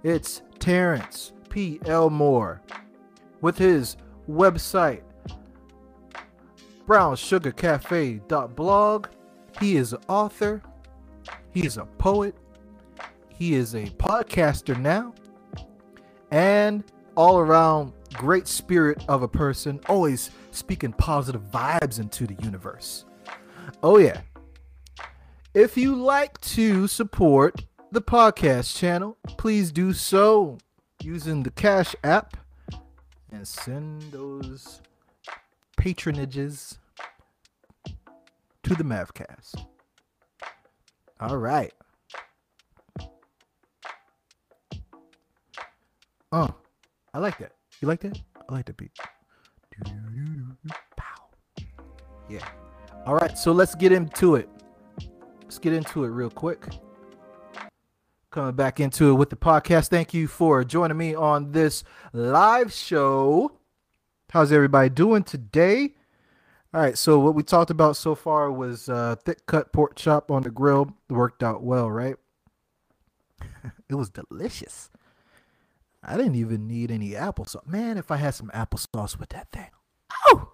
It's 0.03 0.41
Terrence 0.59 1.31
P. 1.49 1.79
L. 1.85 2.09
Moore 2.09 2.61
with 3.41 3.57
his 3.57 3.95
website 4.29 5.01
brownsugarcafe.blog. 6.87 9.07
He 9.59 9.77
is 9.77 9.93
an 9.93 10.01
author, 10.07 10.61
he 11.51 11.65
is 11.65 11.77
a 11.77 11.85
poet, 11.85 12.35
he 13.29 13.55
is 13.55 13.73
a 13.75 13.85
podcaster 13.85 14.77
now, 14.77 15.13
and 16.31 16.83
all 17.15 17.39
around 17.39 17.93
great 18.13 18.47
spirit 18.47 19.03
of 19.07 19.23
a 19.23 19.27
person, 19.27 19.79
always 19.87 20.29
speaking 20.51 20.93
positive 20.93 21.41
vibes 21.51 21.99
into 21.99 22.27
the 22.27 22.35
universe. 22.43 23.05
Oh, 23.81 23.97
yeah. 23.97 24.21
If 25.55 25.77
you 25.77 25.95
like 25.95 26.41
to 26.41 26.85
support 26.85 27.63
the 27.89 28.01
podcast 28.01 28.77
channel, 28.77 29.17
please 29.37 29.71
do 29.71 29.93
so 29.93 30.57
using 31.01 31.43
the 31.43 31.49
Cash 31.49 31.95
app 32.03 32.35
and 33.31 33.47
send 33.47 34.01
those 34.11 34.81
patronages 35.79 36.77
to 38.63 38.75
the 38.75 38.83
Mavcast. 38.83 39.65
All 41.21 41.37
right. 41.37 41.71
Oh, 46.33 46.53
I 47.13 47.19
like 47.19 47.37
that. 47.37 47.53
You 47.79 47.87
like 47.87 48.01
that? 48.01 48.19
I 48.49 48.53
like 48.53 48.65
the 48.65 48.73
beat. 48.73 48.91
Yeah. 52.27 52.45
All 53.05 53.15
right, 53.15 53.37
so 53.37 53.53
let's 53.53 53.73
get 53.73 53.93
into 53.93 54.35
it. 54.35 54.49
Let's 55.45 55.59
get 55.59 55.73
into 55.73 56.03
it 56.03 56.07
real 56.07 56.31
quick. 56.31 56.67
coming 58.31 58.55
back 58.55 58.79
into 58.79 59.11
it 59.11 59.13
with 59.13 59.29
the 59.29 59.35
podcast. 59.35 59.89
Thank 59.89 60.11
you 60.11 60.27
for 60.27 60.63
joining 60.63 60.97
me 60.97 61.13
on 61.13 61.51
this 61.51 61.83
live 62.13 62.73
show. 62.73 63.51
How's 64.31 64.51
everybody 64.51 64.89
doing 64.89 65.23
today? 65.23 65.93
All 66.73 66.81
right, 66.81 66.97
so 66.97 67.19
what 67.19 67.35
we 67.35 67.43
talked 67.43 67.69
about 67.69 67.95
so 67.95 68.15
far 68.15 68.51
was 68.51 68.89
uh, 68.89 69.17
thick 69.23 69.45
cut 69.45 69.71
pork 69.71 69.95
chop 69.95 70.31
on 70.31 70.41
the 70.41 70.49
grill. 70.49 70.91
Worked 71.09 71.43
out 71.43 71.61
well, 71.61 71.91
right? 71.91 72.15
it 73.87 73.93
was 73.93 74.09
delicious. 74.09 74.89
I 76.03 76.17
didn't 76.17 76.35
even 76.35 76.67
need 76.67 76.89
any 76.89 77.11
applesauce. 77.11 77.67
Man, 77.67 77.97
if 77.99 78.09
I 78.09 78.17
had 78.17 78.33
some 78.33 78.49
applesauce 78.49 79.19
with 79.19 79.29
that 79.29 79.51
thing, 79.51 79.69
oh, 80.27 80.51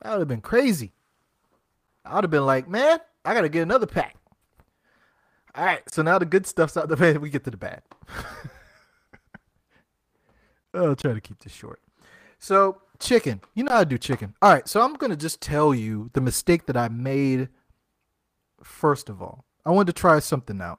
that 0.00 0.12
would 0.12 0.20
have 0.20 0.28
been 0.28 0.40
crazy. 0.40 0.92
I 2.04 2.14
would 2.14 2.24
have 2.24 2.30
been 2.30 2.46
like, 2.46 2.68
man, 2.68 3.00
I 3.26 3.34
gotta 3.34 3.48
get 3.48 3.62
another 3.62 3.86
pack. 3.86 4.14
All 5.56 5.64
right, 5.64 5.82
so 5.90 6.02
now 6.02 6.18
the 6.18 6.24
good 6.24 6.46
stuff's 6.46 6.76
out 6.76 6.88
the 6.88 6.94
way. 6.94 7.18
We 7.18 7.28
get 7.28 7.42
to 7.44 7.50
the 7.50 7.56
bad. 7.56 7.82
I'll 10.74 10.94
try 10.94 11.12
to 11.12 11.20
keep 11.20 11.42
this 11.42 11.52
short. 11.52 11.80
So 12.38 12.82
chicken, 13.00 13.40
you 13.54 13.64
know 13.64 13.72
how 13.72 13.80
to 13.80 13.86
do 13.86 13.98
chicken. 13.98 14.34
All 14.40 14.52
right, 14.52 14.68
so 14.68 14.80
I'm 14.80 14.94
gonna 14.94 15.16
just 15.16 15.40
tell 15.40 15.74
you 15.74 16.10
the 16.12 16.20
mistake 16.20 16.66
that 16.66 16.76
I 16.76 16.88
made. 16.88 17.48
First 18.62 19.08
of 19.08 19.20
all, 19.20 19.44
I 19.64 19.70
wanted 19.70 19.96
to 19.96 20.00
try 20.00 20.20
something 20.20 20.60
out. 20.60 20.78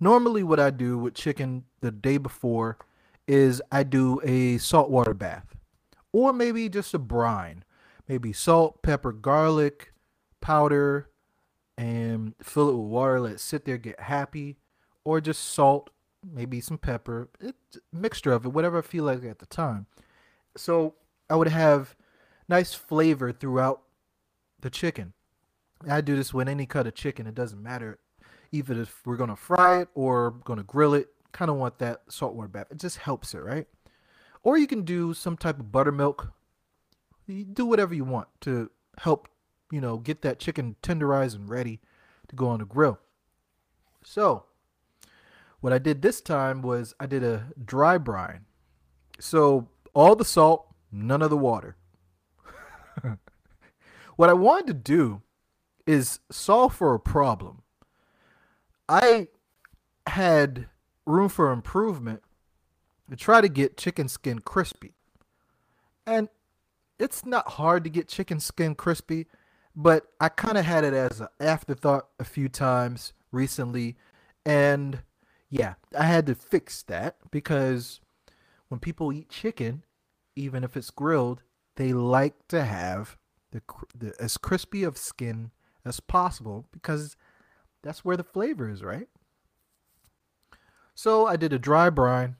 Normally, 0.00 0.42
what 0.42 0.58
I 0.58 0.70
do 0.70 0.96
with 0.96 1.14
chicken 1.14 1.64
the 1.80 1.90
day 1.90 2.16
before 2.16 2.78
is 3.26 3.60
I 3.70 3.82
do 3.82 4.22
a 4.24 4.56
saltwater 4.56 5.12
bath, 5.12 5.54
or 6.12 6.32
maybe 6.32 6.70
just 6.70 6.94
a 6.94 6.98
brine, 6.98 7.64
maybe 8.08 8.32
salt, 8.32 8.82
pepper, 8.82 9.12
garlic 9.12 9.92
powder, 10.40 11.08
and 11.76 12.34
fill 12.42 12.68
it 12.68 12.76
with 12.76 12.86
water. 12.86 13.20
Let 13.20 13.34
it 13.34 13.40
sit 13.40 13.64
there, 13.64 13.78
get 13.78 14.00
happy, 14.00 14.56
or 15.04 15.20
just 15.20 15.42
salt, 15.42 15.90
maybe 16.24 16.60
some 16.60 16.78
pepper, 16.78 17.28
it, 17.40 17.54
mixture 17.92 18.32
of 18.32 18.44
it, 18.44 18.48
whatever 18.48 18.78
I 18.78 18.82
feel 18.82 19.04
like 19.04 19.24
at 19.24 19.38
the 19.38 19.46
time. 19.46 19.86
So 20.56 20.94
I 21.30 21.36
would 21.36 21.48
have 21.48 21.94
nice 22.48 22.74
flavor 22.74 23.32
throughout 23.32 23.82
the 24.60 24.70
chicken. 24.70 25.12
I 25.88 26.00
do 26.00 26.16
this 26.16 26.34
with 26.34 26.48
any 26.48 26.66
cut 26.66 26.86
of 26.86 26.94
chicken. 26.94 27.26
It 27.26 27.34
doesn't 27.34 27.62
matter, 27.62 27.98
even 28.50 28.80
if 28.80 29.00
we're 29.04 29.16
gonna 29.16 29.36
fry 29.36 29.82
it 29.82 29.88
or 29.94 30.32
gonna 30.44 30.64
grill 30.64 30.94
it. 30.94 31.08
Kind 31.30 31.50
of 31.50 31.56
want 31.58 31.78
that 31.78 32.02
saltwater 32.08 32.48
bath. 32.48 32.66
It 32.70 32.78
just 32.78 32.96
helps 32.96 33.34
it, 33.34 33.38
right? 33.38 33.66
Or 34.42 34.56
you 34.56 34.66
can 34.66 34.82
do 34.82 35.14
some 35.14 35.36
type 35.36 35.60
of 35.60 35.70
buttermilk. 35.70 36.32
You 37.26 37.44
do 37.44 37.66
whatever 37.66 37.94
you 37.94 38.04
want 38.04 38.28
to 38.40 38.70
help, 38.96 39.28
you 39.70 39.80
know, 39.80 39.98
get 39.98 40.22
that 40.22 40.38
chicken 40.38 40.76
tenderized 40.82 41.34
and 41.34 41.48
ready 41.48 41.80
to 42.28 42.36
go 42.36 42.48
on 42.48 42.60
the 42.60 42.64
grill. 42.64 42.98
So, 44.02 44.44
what 45.60 45.72
I 45.72 45.78
did 45.78 46.02
this 46.02 46.20
time 46.20 46.62
was 46.62 46.94
I 47.00 47.06
did 47.06 47.24
a 47.24 47.48
dry 47.62 47.98
brine. 47.98 48.44
So 49.18 49.68
all 49.94 50.14
the 50.14 50.24
salt, 50.24 50.72
none 50.92 51.22
of 51.22 51.30
the 51.30 51.36
water. 51.36 51.76
what 54.16 54.30
I 54.30 54.34
wanted 54.34 54.66
to 54.68 54.74
do 54.74 55.22
is 55.86 56.20
solve 56.30 56.74
for 56.74 56.94
a 56.94 57.00
problem. 57.00 57.62
I 58.88 59.28
had 60.06 60.66
room 61.06 61.28
for 61.28 61.50
improvement 61.50 62.22
to 63.10 63.16
try 63.16 63.40
to 63.40 63.48
get 63.48 63.76
chicken 63.76 64.08
skin 64.08 64.38
crispy. 64.40 64.94
And 66.06 66.28
it's 66.98 67.26
not 67.26 67.52
hard 67.52 67.84
to 67.84 67.90
get 67.90 68.08
chicken 68.08 68.40
skin 68.40 68.74
crispy, 68.74 69.26
but 69.80 70.08
I 70.20 70.28
kind 70.28 70.58
of 70.58 70.64
had 70.64 70.82
it 70.82 70.92
as 70.92 71.20
an 71.20 71.28
afterthought 71.38 72.08
a 72.18 72.24
few 72.24 72.48
times 72.48 73.12
recently. 73.30 73.96
And 74.44 75.02
yeah, 75.48 75.74
I 75.96 76.02
had 76.02 76.26
to 76.26 76.34
fix 76.34 76.82
that 76.82 77.14
because 77.30 78.00
when 78.66 78.80
people 78.80 79.12
eat 79.12 79.28
chicken, 79.28 79.84
even 80.34 80.64
if 80.64 80.76
it's 80.76 80.90
grilled, 80.90 81.42
they 81.76 81.92
like 81.92 82.48
to 82.48 82.64
have 82.64 83.16
the, 83.52 83.62
the 83.96 84.14
as 84.18 84.36
crispy 84.36 84.82
of 84.82 84.98
skin 84.98 85.52
as 85.84 86.00
possible 86.00 86.66
because 86.72 87.16
that's 87.84 88.04
where 88.04 88.16
the 88.16 88.24
flavor 88.24 88.68
is, 88.68 88.82
right? 88.82 89.08
So 90.96 91.28
I 91.28 91.36
did 91.36 91.52
a 91.52 91.58
dry 91.58 91.88
brine, 91.88 92.34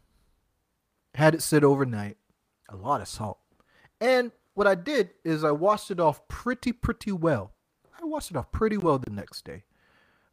had 1.15 1.37
it 1.37 1.43
sit 1.43 1.63
overnight, 1.63 2.17
a 2.69 2.75
lot 2.75 3.01
of 3.01 3.07
salt. 3.07 3.39
And 4.01 4.33
what 4.59 4.67
I 4.67 4.75
did 4.75 5.11
is 5.25 5.45
I 5.45 5.53
washed 5.53 5.93
it 5.93 6.01
off 6.01 6.27
pretty, 6.27 6.73
pretty 6.73 7.13
well. 7.13 7.53
I 8.03 8.05
washed 8.05 8.33
it 8.33 8.37
off 8.37 8.51
pretty 8.51 8.77
well 8.77 8.99
the 8.99 9.09
next 9.09 9.45
day. 9.45 9.63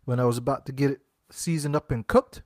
When 0.03 0.19
I 0.19 0.25
was 0.25 0.39
about 0.39 0.65
to 0.65 0.71
get 0.71 0.89
it 0.89 1.01
seasoned 1.29 1.75
up 1.75 1.91
and 1.91 2.07
cooked, 2.07 2.41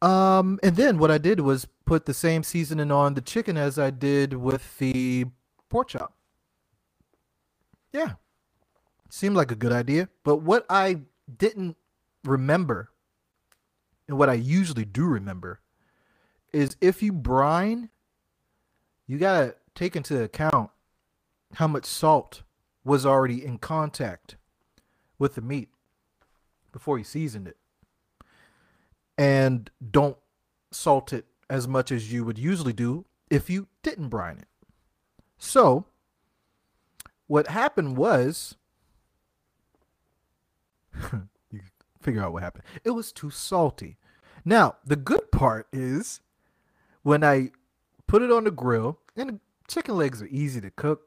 um, 0.00 0.60
and 0.62 0.76
then 0.76 0.98
what 0.98 1.10
I 1.10 1.18
did 1.18 1.40
was 1.40 1.66
put 1.84 2.06
the 2.06 2.14
same 2.14 2.44
seasoning 2.44 2.92
on 2.92 3.14
the 3.14 3.20
chicken 3.20 3.56
as 3.56 3.76
I 3.76 3.90
did 3.90 4.34
with 4.34 4.78
the 4.78 5.24
pork 5.68 5.88
chop. 5.88 6.14
Yeah. 7.92 8.12
Seemed 9.10 9.34
like 9.34 9.50
a 9.50 9.56
good 9.56 9.72
idea. 9.72 10.10
But 10.22 10.36
what 10.42 10.64
I 10.70 11.00
didn't 11.36 11.76
remember, 12.22 12.90
and 14.06 14.16
what 14.16 14.30
I 14.30 14.34
usually 14.34 14.84
do 14.84 15.06
remember, 15.06 15.58
is 16.52 16.76
if 16.80 17.02
you 17.02 17.12
brine, 17.12 17.90
you 19.08 19.18
got 19.18 19.40
to 19.40 19.54
take 19.74 19.96
into 19.96 20.22
account 20.22 20.70
how 21.54 21.66
much 21.66 21.86
salt 21.86 22.42
was 22.84 23.04
already 23.04 23.44
in 23.44 23.58
contact 23.58 24.36
with 25.18 25.34
the 25.34 25.40
meat 25.40 25.70
before 26.70 26.98
you 26.98 27.04
seasoned 27.04 27.48
it 27.48 27.56
and 29.16 29.70
don't 29.90 30.18
salt 30.70 31.12
it 31.12 31.24
as 31.50 31.66
much 31.66 31.90
as 31.90 32.12
you 32.12 32.24
would 32.24 32.38
usually 32.38 32.72
do 32.72 33.06
if 33.30 33.50
you 33.50 33.66
didn't 33.82 34.08
brine 34.08 34.38
it. 34.38 34.48
So, 35.38 35.86
what 37.26 37.48
happened 37.48 37.96
was 37.96 38.56
you 41.50 41.60
figure 42.00 42.22
out 42.22 42.32
what 42.32 42.42
happened. 42.42 42.64
It 42.84 42.90
was 42.90 43.12
too 43.12 43.30
salty. 43.30 43.96
Now, 44.44 44.76
the 44.84 44.96
good 44.96 45.32
part 45.32 45.66
is 45.72 46.20
when 47.02 47.24
I 47.24 47.50
put 48.08 48.22
it 48.22 48.32
on 48.32 48.44
the 48.44 48.50
grill, 48.50 48.98
and 49.16 49.38
chicken 49.68 49.96
legs 49.96 50.20
are 50.20 50.26
easy 50.26 50.60
to 50.60 50.70
cook. 50.70 51.02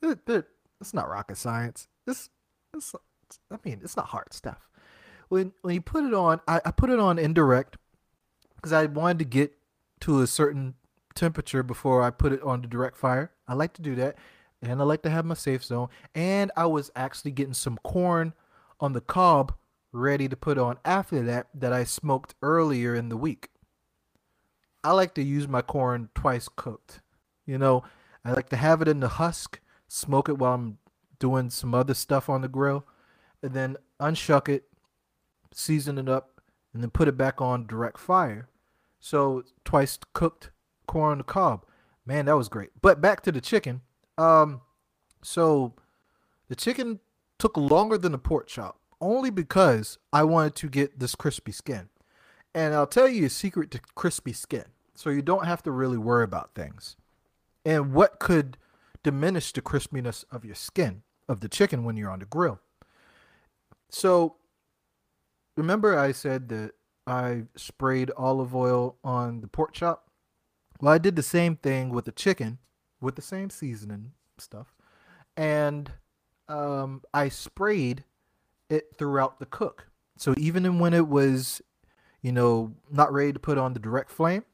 it's 0.00 0.94
not 0.94 1.08
rocket 1.08 1.36
science. 1.36 1.88
It's, 2.06 2.30
it's, 2.72 2.94
I 3.50 3.56
mean, 3.64 3.80
it's 3.82 3.96
not 3.96 4.06
hard 4.06 4.32
stuff 4.32 4.68
when 5.32 5.52
when 5.62 5.74
you 5.74 5.80
put 5.80 6.04
it 6.04 6.12
on, 6.12 6.40
I, 6.46 6.60
I 6.66 6.70
put 6.70 6.90
it 6.90 7.00
on 7.00 7.18
indirect 7.18 7.78
because 8.56 8.72
I 8.72 8.84
wanted 8.84 9.20
to 9.20 9.24
get 9.24 9.54
to 10.00 10.20
a 10.20 10.26
certain 10.26 10.74
temperature 11.14 11.62
before 11.62 12.02
I 12.02 12.10
put 12.10 12.32
it 12.32 12.42
on 12.42 12.60
the 12.60 12.68
direct 12.68 12.98
fire. 12.98 13.32
I 13.48 13.54
like 13.54 13.72
to 13.74 13.82
do 13.82 13.94
that, 13.94 14.16
and 14.60 14.78
I 14.78 14.84
like 14.84 15.00
to 15.02 15.10
have 15.10 15.24
my 15.24 15.34
safe 15.34 15.64
zone. 15.64 15.88
And 16.14 16.52
I 16.54 16.66
was 16.66 16.90
actually 16.94 17.30
getting 17.30 17.54
some 17.54 17.78
corn 17.82 18.34
on 18.78 18.92
the 18.92 19.00
cob 19.00 19.54
ready 19.90 20.28
to 20.28 20.36
put 20.36 20.58
on 20.58 20.76
after 20.84 21.22
that 21.22 21.48
that 21.54 21.72
I 21.72 21.84
smoked 21.84 22.34
earlier 22.42 22.94
in 22.94 23.08
the 23.08 23.16
week. 23.16 23.48
I 24.84 24.92
like 24.92 25.14
to 25.14 25.22
use 25.22 25.46
my 25.48 25.62
corn 25.62 26.08
twice 26.14 26.48
cooked. 26.54 27.00
You 27.46 27.58
know, 27.58 27.84
I 28.24 28.32
like 28.32 28.48
to 28.50 28.56
have 28.56 28.82
it 28.82 28.88
in 28.88 29.00
the 29.00 29.08
husk, 29.08 29.60
smoke 29.88 30.28
it 30.28 30.38
while 30.38 30.54
I'm 30.54 30.78
doing 31.18 31.50
some 31.50 31.74
other 31.74 31.94
stuff 31.94 32.28
on 32.28 32.40
the 32.40 32.48
grill, 32.48 32.84
and 33.42 33.54
then 33.54 33.76
unshuck 34.00 34.48
it, 34.48 34.64
season 35.52 35.98
it 35.98 36.08
up, 36.08 36.40
and 36.72 36.82
then 36.82 36.90
put 36.90 37.08
it 37.08 37.16
back 37.16 37.40
on 37.40 37.66
direct 37.66 37.98
fire. 37.98 38.48
So 38.98 39.44
twice 39.64 39.98
cooked 40.12 40.50
corn 40.86 41.12
on 41.12 41.18
the 41.18 41.24
cob. 41.24 41.64
Man, 42.06 42.26
that 42.26 42.36
was 42.36 42.48
great. 42.48 42.70
But 42.80 43.00
back 43.00 43.20
to 43.22 43.32
the 43.32 43.40
chicken. 43.40 43.82
Um, 44.18 44.60
so 45.22 45.74
the 46.48 46.56
chicken 46.56 47.00
took 47.38 47.56
longer 47.56 47.98
than 47.98 48.12
the 48.12 48.18
pork 48.18 48.46
chop 48.46 48.78
only 49.00 49.30
because 49.30 49.98
I 50.12 50.22
wanted 50.22 50.54
to 50.56 50.68
get 50.68 50.98
this 50.98 51.14
crispy 51.14 51.52
skin. 51.52 51.88
And 52.54 52.74
I'll 52.74 52.86
tell 52.86 53.08
you 53.08 53.26
a 53.26 53.30
secret 53.30 53.70
to 53.72 53.80
crispy 53.94 54.32
skin. 54.32 54.64
So 54.94 55.10
you 55.10 55.22
don't 55.22 55.46
have 55.46 55.62
to 55.64 55.70
really 55.70 55.98
worry 55.98 56.24
about 56.24 56.54
things. 56.54 56.96
And 57.64 57.92
what 57.94 58.18
could 58.18 58.58
diminish 59.02 59.52
the 59.52 59.62
crispiness 59.62 60.24
of 60.30 60.44
your 60.44 60.54
skin 60.54 61.02
of 61.28 61.40
the 61.40 61.48
chicken 61.48 61.84
when 61.84 61.96
you're 61.96 62.10
on 62.10 62.18
the 62.18 62.26
grill? 62.26 62.60
So 63.88 64.36
remember 65.56 65.98
I 65.98 66.12
said 66.12 66.48
that 66.50 66.72
I 67.06 67.44
sprayed 67.56 68.10
olive 68.16 68.54
oil 68.54 68.96
on 69.02 69.40
the 69.40 69.48
pork 69.48 69.72
chop? 69.72 70.08
Well, 70.80 70.92
I 70.92 70.98
did 70.98 71.16
the 71.16 71.22
same 71.22 71.56
thing 71.56 71.90
with 71.90 72.04
the 72.04 72.12
chicken 72.12 72.58
with 73.02 73.16
the 73.16 73.22
same 73.22 73.50
seasoning 73.50 74.12
stuff. 74.38 74.74
And 75.36 75.90
um, 76.48 77.02
I 77.12 77.28
sprayed 77.28 78.04
it 78.70 78.94
throughout 78.96 79.38
the 79.38 79.46
cook. 79.46 79.88
So 80.16 80.34
even 80.38 80.78
when 80.78 80.94
it 80.94 81.08
was, 81.08 81.60
you 82.22 82.32
know, 82.32 82.72
not 82.90 83.12
ready 83.12 83.32
to 83.32 83.38
put 83.38 83.58
on 83.58 83.74
the 83.74 83.80
direct 83.80 84.10
flame, 84.10 84.44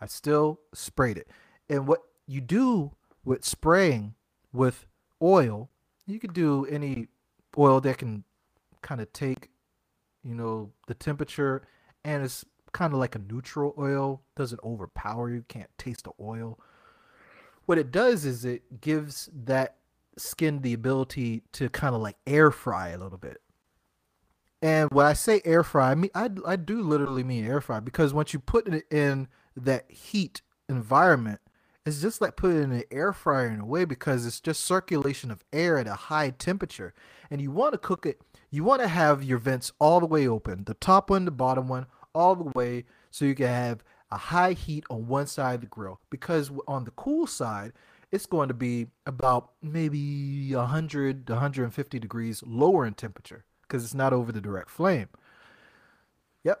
I 0.00 0.06
still 0.06 0.60
sprayed 0.72 1.16
it. 1.18 1.28
And 1.68 1.86
what 1.86 2.02
you 2.26 2.40
do 2.40 2.92
with 3.24 3.44
spraying 3.44 4.14
with 4.52 4.86
oil, 5.22 5.70
you 6.06 6.18
could 6.18 6.34
do 6.34 6.66
any 6.66 7.08
oil 7.56 7.80
that 7.80 7.98
can 7.98 8.24
kind 8.82 9.00
of 9.00 9.12
take 9.12 9.48
you 10.24 10.34
know, 10.34 10.72
the 10.86 10.94
temperature, 10.94 11.62
and 12.02 12.24
it's 12.24 12.44
kind 12.72 12.92
of 12.92 12.98
like 12.98 13.14
a 13.14 13.18
neutral 13.18 13.74
oil. 13.78 14.22
Doesn't 14.34 14.60
overpower 14.64 15.30
you. 15.30 15.44
Can't 15.46 15.70
taste 15.78 16.04
the 16.04 16.12
oil. 16.18 16.58
What 17.66 17.78
it 17.78 17.92
does 17.92 18.24
is 18.24 18.44
it 18.44 18.80
gives 18.80 19.28
that 19.44 19.76
skin 20.16 20.60
the 20.62 20.72
ability 20.72 21.42
to 21.52 21.68
kind 21.68 21.94
of 21.94 22.00
like 22.00 22.16
air 22.26 22.50
fry 22.50 22.90
a 22.90 22.98
little 22.98 23.18
bit. 23.18 23.40
And 24.64 24.88
when 24.92 25.04
I 25.04 25.12
say 25.12 25.42
air 25.44 25.62
fry, 25.62 25.90
I 25.90 25.94
mean 25.94 26.10
I, 26.14 26.30
I 26.46 26.56
do 26.56 26.80
literally 26.80 27.22
mean 27.22 27.44
air 27.44 27.60
fry 27.60 27.80
because 27.80 28.14
once 28.14 28.32
you 28.32 28.38
put 28.38 28.66
it 28.66 28.86
in 28.90 29.28
that 29.54 29.90
heat 29.90 30.40
environment, 30.70 31.40
it's 31.84 32.00
just 32.00 32.22
like 32.22 32.36
putting 32.36 32.56
it 32.56 32.62
in 32.62 32.72
an 32.72 32.84
air 32.90 33.12
fryer 33.12 33.48
in 33.48 33.60
a 33.60 33.66
way 33.66 33.84
because 33.84 34.24
it's 34.24 34.40
just 34.40 34.64
circulation 34.64 35.30
of 35.30 35.44
air 35.52 35.76
at 35.76 35.86
a 35.86 35.92
high 35.92 36.30
temperature. 36.30 36.94
And 37.30 37.42
you 37.42 37.50
want 37.50 37.72
to 37.72 37.78
cook 37.78 38.06
it, 38.06 38.22
you 38.50 38.64
want 38.64 38.80
to 38.80 38.88
have 38.88 39.22
your 39.22 39.36
vents 39.36 39.70
all 39.78 40.00
the 40.00 40.06
way 40.06 40.26
open, 40.26 40.64
the 40.64 40.72
top 40.72 41.10
one, 41.10 41.26
the 41.26 41.30
bottom 41.30 41.68
one, 41.68 41.84
all 42.14 42.34
the 42.34 42.50
way, 42.54 42.86
so 43.10 43.26
you 43.26 43.34
can 43.34 43.48
have 43.48 43.84
a 44.10 44.16
high 44.16 44.54
heat 44.54 44.84
on 44.88 45.08
one 45.08 45.26
side 45.26 45.56
of 45.56 45.60
the 45.60 45.66
grill. 45.66 46.00
Because 46.08 46.50
on 46.66 46.84
the 46.84 46.90
cool 46.92 47.26
side, 47.26 47.74
it's 48.10 48.24
going 48.24 48.48
to 48.48 48.54
be 48.54 48.86
about 49.04 49.50
maybe 49.60 50.54
100 50.54 51.26
to 51.26 51.32
150 51.34 51.98
degrees 51.98 52.42
lower 52.46 52.86
in 52.86 52.94
temperature 52.94 53.44
because 53.66 53.84
it's 53.84 53.94
not 53.94 54.12
over 54.12 54.32
the 54.32 54.40
direct 54.40 54.70
flame. 54.70 55.08
Yep. 56.44 56.60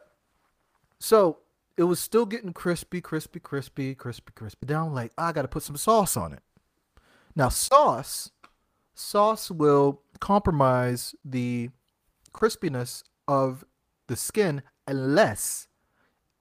So 0.98 1.38
it 1.76 1.84
was 1.84 2.00
still 2.00 2.26
getting 2.26 2.52
crispy, 2.52 3.00
crispy, 3.00 3.40
crispy, 3.40 3.94
crispy, 3.94 4.32
crispy. 4.34 4.66
Down 4.66 4.94
like 4.94 5.12
I 5.18 5.32
got 5.32 5.42
to 5.42 5.48
put 5.48 5.62
some 5.62 5.76
sauce 5.76 6.16
on 6.16 6.32
it. 6.32 6.42
Now 7.36 7.48
sauce, 7.48 8.30
sauce 8.94 9.50
will 9.50 10.02
compromise 10.20 11.14
the 11.24 11.70
crispiness 12.32 13.02
of 13.26 13.64
the 14.06 14.16
skin 14.16 14.62
unless, 14.86 15.68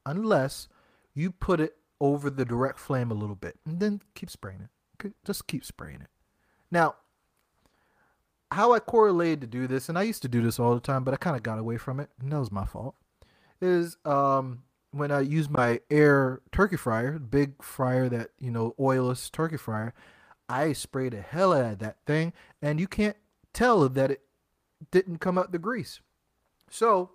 unless 0.06 0.68
you 1.14 1.32
put 1.32 1.60
it 1.60 1.78
over 2.00 2.30
the 2.30 2.46
direct 2.46 2.78
flame 2.80 3.12
a 3.12 3.16
little 3.16 3.36
bit, 3.36 3.58
and 3.66 3.80
then 3.80 4.02
keep 4.14 4.30
spraying 4.30 4.62
it. 4.62 4.70
Okay? 5.00 5.14
Just 5.26 5.48
keep 5.48 5.64
spraying 5.64 6.02
it. 6.02 6.10
Now, 6.70 6.96
how 8.54 8.74
I 8.74 8.80
correlated 8.80 9.42
to 9.42 9.48
do 9.48 9.68
this, 9.68 9.90
and 9.90 9.98
I 9.98 10.04
used 10.04 10.22
to 10.24 10.28
do 10.28 10.42
this 10.42 10.60
all 10.60 10.74
the 10.74 10.80
time, 10.80 11.04
but 11.04 11.14
I 11.14 11.18
kind 11.18 11.36
of 11.36 11.44
got 11.44 11.60
away 11.60 11.78
from 11.78 12.00
it, 12.00 12.10
and 12.20 12.32
that 12.32 12.40
was 12.40 12.52
my 12.52 12.66
fault. 12.66 12.96
Is 13.62 13.98
um, 14.06 14.64
when 14.92 15.12
I 15.12 15.22
use 15.22 15.50
my 15.50 15.82
air 15.90 16.42
turkey 16.52 16.78
fryer, 16.78 17.20
big 17.20 17.62
fryer 17.62 18.10
that 18.10 18.30
you 18.40 18.52
know, 18.52 18.76
oilless 18.80 19.32
turkey 19.32 19.58
fryer, 19.58 19.94
I 20.50 20.74
spray 20.74 21.10
the 21.10 21.22
hell 21.22 21.54
out 21.54 21.74
of 21.74 21.80
that 21.80 21.98
thing, 22.06 22.34
and 22.62 22.80
you 22.80 22.88
can't 22.88 23.18
tell 23.54 23.88
that 23.90 24.12
it 24.12 24.22
didn't 24.92 25.20
come 25.20 25.38
out 25.38 25.52
the 25.52 25.60
grease. 25.60 26.00
So 26.70 27.12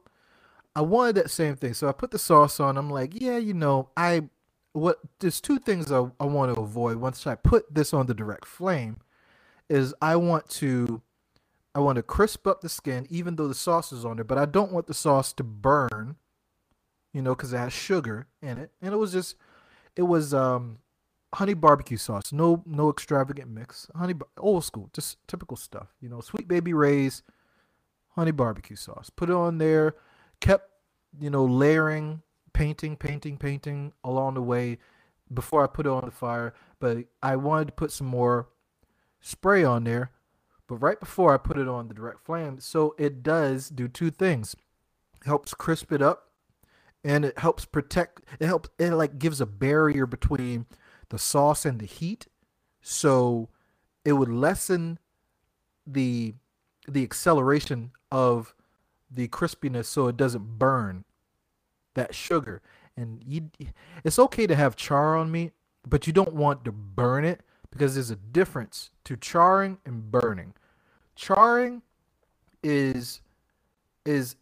I 0.74 0.82
wanted 0.82 1.16
that 1.16 1.30
same 1.30 1.56
thing. 1.56 1.74
So 1.74 1.88
I 1.88 1.92
put 1.92 2.10
the 2.10 2.18
sauce 2.18 2.60
on. 2.60 2.76
I'm 2.78 2.90
like, 2.90 3.20
yeah, 3.20 3.38
you 3.38 3.54
know, 3.54 3.90
I 3.96 4.28
what 4.72 4.98
there's 5.18 5.40
two 5.40 5.58
things 5.58 5.90
I, 5.90 6.06
I 6.20 6.26
want 6.26 6.54
to 6.54 6.60
avoid 6.60 6.98
once 6.98 7.26
I 7.26 7.34
put 7.34 7.74
this 7.74 7.92
on 7.92 8.06
the 8.06 8.14
direct 8.14 8.46
flame 8.46 8.98
is 9.68 9.94
I 10.00 10.16
want 10.16 10.48
to 10.50 11.02
I 11.78 11.80
want 11.80 11.94
to 11.94 12.02
crisp 12.02 12.44
up 12.48 12.60
the 12.60 12.68
skin, 12.68 13.06
even 13.08 13.36
though 13.36 13.46
the 13.46 13.54
sauce 13.54 13.92
is 13.92 14.04
on 14.04 14.16
there, 14.16 14.24
but 14.24 14.36
I 14.36 14.46
don't 14.46 14.72
want 14.72 14.88
the 14.88 14.94
sauce 14.94 15.32
to 15.34 15.44
burn, 15.44 16.16
you 17.12 17.22
know, 17.22 17.36
because 17.36 17.52
it 17.52 17.58
has 17.58 17.72
sugar 17.72 18.26
in 18.42 18.58
it. 18.58 18.72
And 18.82 18.92
it 18.92 18.96
was 18.96 19.12
just, 19.12 19.36
it 19.94 20.02
was 20.02 20.34
um, 20.34 20.78
honey 21.32 21.54
barbecue 21.54 21.96
sauce, 21.96 22.32
no 22.32 22.64
no 22.66 22.90
extravagant 22.90 23.48
mix, 23.48 23.86
honey 23.94 24.14
old 24.38 24.64
school, 24.64 24.90
just 24.92 25.18
typical 25.28 25.56
stuff, 25.56 25.94
you 26.00 26.08
know, 26.08 26.20
sweet 26.20 26.48
baby 26.48 26.72
Ray's, 26.72 27.22
honey 28.16 28.32
barbecue 28.32 28.74
sauce. 28.74 29.08
Put 29.14 29.30
it 29.30 29.36
on 29.36 29.58
there, 29.58 29.94
kept, 30.40 30.68
you 31.20 31.30
know, 31.30 31.44
layering, 31.44 32.22
painting, 32.54 32.96
painting, 32.96 33.36
painting 33.36 33.92
along 34.02 34.34
the 34.34 34.42
way 34.42 34.78
before 35.32 35.62
I 35.62 35.68
put 35.68 35.86
it 35.86 35.90
on 35.90 36.06
the 36.06 36.10
fire. 36.10 36.54
But 36.80 37.04
I 37.22 37.36
wanted 37.36 37.66
to 37.66 37.72
put 37.74 37.92
some 37.92 38.08
more 38.08 38.48
spray 39.20 39.62
on 39.62 39.84
there 39.84 40.10
but 40.68 40.76
right 40.76 41.00
before 41.00 41.34
I 41.34 41.38
put 41.38 41.58
it 41.58 41.66
on 41.66 41.88
the 41.88 41.94
direct 41.94 42.24
flame, 42.24 42.60
so 42.60 42.94
it 42.98 43.22
does 43.22 43.70
do 43.70 43.88
two 43.88 44.10
things. 44.10 44.54
It 45.20 45.26
helps 45.26 45.54
crisp 45.54 45.90
it 45.92 46.02
up 46.02 46.28
and 47.02 47.24
it 47.24 47.38
helps 47.38 47.64
protect 47.64 48.22
it 48.38 48.46
helps 48.46 48.68
it 48.78 48.92
like 48.92 49.18
gives 49.18 49.40
a 49.40 49.46
barrier 49.46 50.06
between 50.06 50.66
the 51.08 51.18
sauce 51.18 51.64
and 51.64 51.80
the 51.80 51.86
heat. 51.86 52.26
So 52.82 53.48
it 54.04 54.12
would 54.12 54.28
lessen 54.28 54.98
the 55.86 56.34
the 56.86 57.02
acceleration 57.02 57.92
of 58.12 58.54
the 59.10 59.28
crispiness 59.28 59.86
so 59.86 60.06
it 60.06 60.16
doesn't 60.16 60.58
burn 60.58 61.04
that 61.94 62.14
sugar. 62.14 62.60
And 62.96 63.22
you 63.26 63.50
it's 64.04 64.18
okay 64.18 64.46
to 64.46 64.54
have 64.54 64.76
char 64.76 65.16
on 65.16 65.30
meat, 65.30 65.52
but 65.86 66.06
you 66.06 66.12
don't 66.12 66.34
want 66.34 66.64
to 66.66 66.72
burn 66.72 67.24
it 67.24 67.40
because 67.70 67.94
there's 67.94 68.10
a 68.10 68.16
difference 68.16 68.90
to 69.04 69.16
charring 69.16 69.78
and 69.84 70.10
burning. 70.10 70.54
Charring 71.16 71.82
is 72.62 73.20
is 74.04 74.36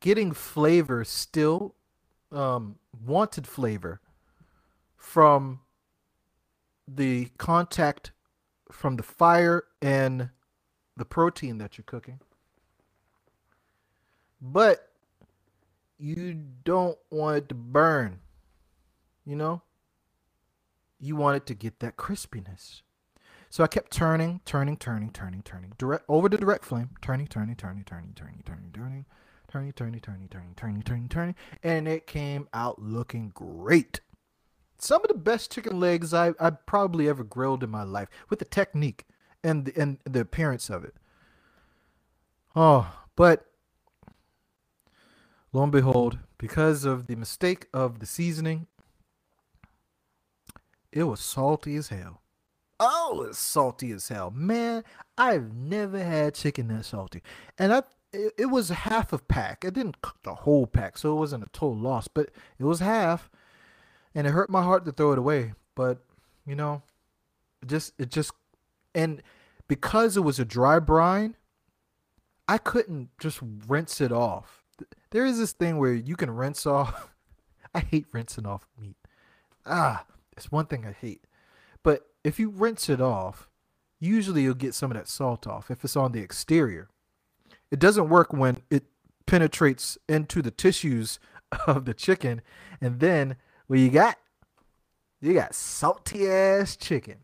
getting 0.00 0.32
flavor 0.32 1.04
still 1.04 1.74
um, 2.32 2.76
wanted 3.04 3.46
flavor 3.46 4.00
from 4.96 5.60
the 6.86 7.26
contact 7.38 8.12
from 8.70 8.96
the 8.96 9.02
fire 9.02 9.64
and 9.80 10.30
the 10.96 11.04
protein 11.04 11.58
that 11.58 11.78
you're 11.78 11.84
cooking. 11.84 12.20
But 14.40 14.90
you 15.98 16.40
don't 16.64 16.98
want 17.10 17.36
it 17.36 17.48
to 17.50 17.54
burn. 17.54 18.20
You 19.24 19.36
know? 19.36 19.62
You 21.00 21.16
want 21.16 21.36
it 21.36 21.46
to 21.46 21.54
get 21.54 21.80
that 21.80 21.96
crispiness. 21.96 22.82
So 23.48 23.64
I 23.64 23.66
kept 23.66 23.90
turning, 23.90 24.40
turning, 24.44 24.76
turning, 24.76 25.10
turning, 25.10 25.42
turning, 25.42 25.72
direct 25.76 26.04
over 26.08 26.28
the 26.28 26.38
direct 26.38 26.64
flame, 26.64 26.90
turning, 27.02 27.26
turning, 27.26 27.56
turning, 27.56 27.84
turning, 27.84 28.12
turning, 28.14 28.42
turning, 28.44 28.72
turning, 28.74 29.04
turning, 29.48 29.72
turning, 29.72 30.00
turning, 30.00 30.28
turning, 30.28 30.54
turning, 30.54 30.82
turning, 30.82 31.08
turning, 31.08 31.34
and 31.62 31.88
it 31.88 32.06
came 32.06 32.48
out 32.54 32.80
looking 32.80 33.32
great. 33.34 34.00
Some 34.78 35.02
of 35.02 35.08
the 35.08 35.14
best 35.14 35.52
chicken 35.52 35.80
legs 35.80 36.14
I 36.14 36.32
I 36.38 36.50
probably 36.50 37.08
ever 37.08 37.24
grilled 37.24 37.64
in 37.64 37.70
my 37.70 37.82
life 37.82 38.08
with 38.28 38.38
the 38.38 38.44
technique 38.44 39.06
and 39.42 39.72
and 39.76 39.98
the 40.04 40.20
appearance 40.20 40.70
of 40.70 40.84
it. 40.84 40.94
Oh, 42.54 42.94
but 43.16 43.46
lo 45.52 45.64
and 45.64 45.72
behold, 45.72 46.18
because 46.38 46.84
of 46.84 47.08
the 47.08 47.16
mistake 47.16 47.66
of 47.74 47.98
the 47.98 48.06
seasoning, 48.06 48.68
it 50.92 51.04
was 51.04 51.20
salty 51.20 51.76
as 51.76 51.88
hell. 51.88 52.22
Oh, 52.78 53.26
it's 53.28 53.38
salty 53.38 53.92
as 53.92 54.08
hell, 54.08 54.30
man. 54.30 54.84
I've 55.18 55.52
never 55.52 56.02
had 56.02 56.34
chicken 56.34 56.68
that 56.68 56.84
salty, 56.84 57.22
and 57.58 57.72
I 57.72 57.82
it, 58.12 58.32
it 58.38 58.46
was 58.46 58.70
half 58.70 59.12
a 59.12 59.18
pack. 59.18 59.64
It 59.64 59.74
didn't 59.74 60.00
cook 60.02 60.16
the 60.22 60.34
whole 60.34 60.66
pack, 60.66 60.98
so 60.98 61.12
it 61.12 61.18
wasn't 61.18 61.44
a 61.44 61.50
total 61.52 61.76
loss, 61.76 62.08
but 62.08 62.30
it 62.58 62.64
was 62.64 62.80
half, 62.80 63.30
and 64.14 64.26
it 64.26 64.30
hurt 64.30 64.50
my 64.50 64.62
heart 64.62 64.84
to 64.86 64.92
throw 64.92 65.12
it 65.12 65.18
away. 65.18 65.52
But 65.74 65.98
you 66.46 66.54
know, 66.54 66.82
it 67.62 67.68
just 67.68 67.92
it 67.98 68.10
just 68.10 68.32
and 68.94 69.22
because 69.68 70.16
it 70.16 70.22
was 70.22 70.38
a 70.38 70.44
dry 70.44 70.78
brine, 70.78 71.36
I 72.48 72.58
couldn't 72.58 73.10
just 73.20 73.40
rinse 73.68 74.00
it 74.00 74.12
off. 74.12 74.64
There 75.10 75.24
is 75.24 75.38
this 75.38 75.52
thing 75.52 75.78
where 75.78 75.92
you 75.92 76.16
can 76.16 76.30
rinse 76.30 76.66
off. 76.66 77.10
I 77.74 77.80
hate 77.80 78.06
rinsing 78.10 78.46
off 78.46 78.66
meat. 78.80 78.96
Ah, 79.64 80.04
it's 80.40 80.50
one 80.50 80.66
thing 80.66 80.86
I 80.86 80.92
hate. 80.92 81.26
But 81.82 82.06
if 82.24 82.38
you 82.38 82.50
rinse 82.50 82.88
it 82.88 83.00
off, 83.00 83.48
usually 83.98 84.42
you'll 84.42 84.54
get 84.54 84.74
some 84.74 84.90
of 84.90 84.96
that 84.96 85.08
salt 85.08 85.46
off 85.46 85.70
if 85.70 85.84
it's 85.84 85.96
on 85.96 86.12
the 86.12 86.20
exterior. 86.20 86.88
It 87.70 87.78
doesn't 87.78 88.08
work 88.08 88.32
when 88.32 88.58
it 88.70 88.84
penetrates 89.26 89.98
into 90.08 90.40
the 90.42 90.50
tissues 90.50 91.18
of 91.66 91.84
the 91.84 91.94
chicken, 91.94 92.40
and 92.80 93.00
then 93.00 93.36
what 93.66 93.78
you 93.78 93.90
got? 93.90 94.16
You 95.20 95.34
got 95.34 95.54
salty 95.54 96.26
ass 96.26 96.76
chicken. 96.76 97.16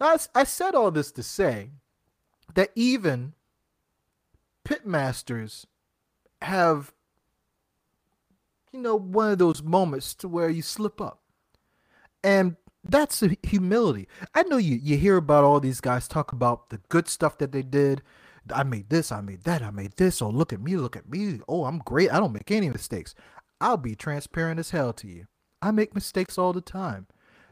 Now, 0.00 0.16
I 0.34 0.44
said 0.44 0.74
all 0.74 0.90
this 0.90 1.12
to 1.12 1.22
say 1.22 1.70
that 2.54 2.70
even 2.74 3.34
pitmasters 4.64 5.66
have, 6.40 6.92
you 8.72 8.80
know, 8.80 8.96
one 8.96 9.32
of 9.32 9.38
those 9.38 9.62
moments 9.62 10.14
to 10.16 10.28
where 10.28 10.48
you 10.48 10.62
slip 10.62 11.00
up. 11.00 11.21
And 12.24 12.56
that's 12.84 13.22
humility. 13.42 14.08
I 14.34 14.42
know 14.44 14.56
you 14.56 14.76
you 14.76 14.96
hear 14.96 15.16
about 15.16 15.44
all 15.44 15.60
these 15.60 15.80
guys 15.80 16.08
talk 16.08 16.32
about 16.32 16.70
the 16.70 16.78
good 16.88 17.08
stuff 17.08 17.38
that 17.38 17.52
they 17.52 17.62
did. 17.62 18.02
I 18.52 18.64
made 18.64 18.90
this, 18.90 19.12
I 19.12 19.20
made 19.20 19.44
that, 19.44 19.62
I 19.62 19.70
made 19.70 19.96
this. 19.96 20.20
Oh, 20.20 20.28
look 20.28 20.52
at 20.52 20.60
me, 20.60 20.76
look 20.76 20.96
at 20.96 21.08
me. 21.08 21.40
Oh, 21.46 21.64
I'm 21.64 21.78
great. 21.78 22.12
I 22.12 22.18
don't 22.18 22.32
make 22.32 22.50
any 22.50 22.68
mistakes. 22.70 23.14
I'll 23.60 23.76
be 23.76 23.94
transparent 23.94 24.58
as 24.58 24.70
hell 24.70 24.92
to 24.94 25.06
you. 25.06 25.26
I 25.60 25.70
make 25.70 25.94
mistakes 25.94 26.36
all 26.36 26.52
the 26.52 26.60
time. 26.60 27.06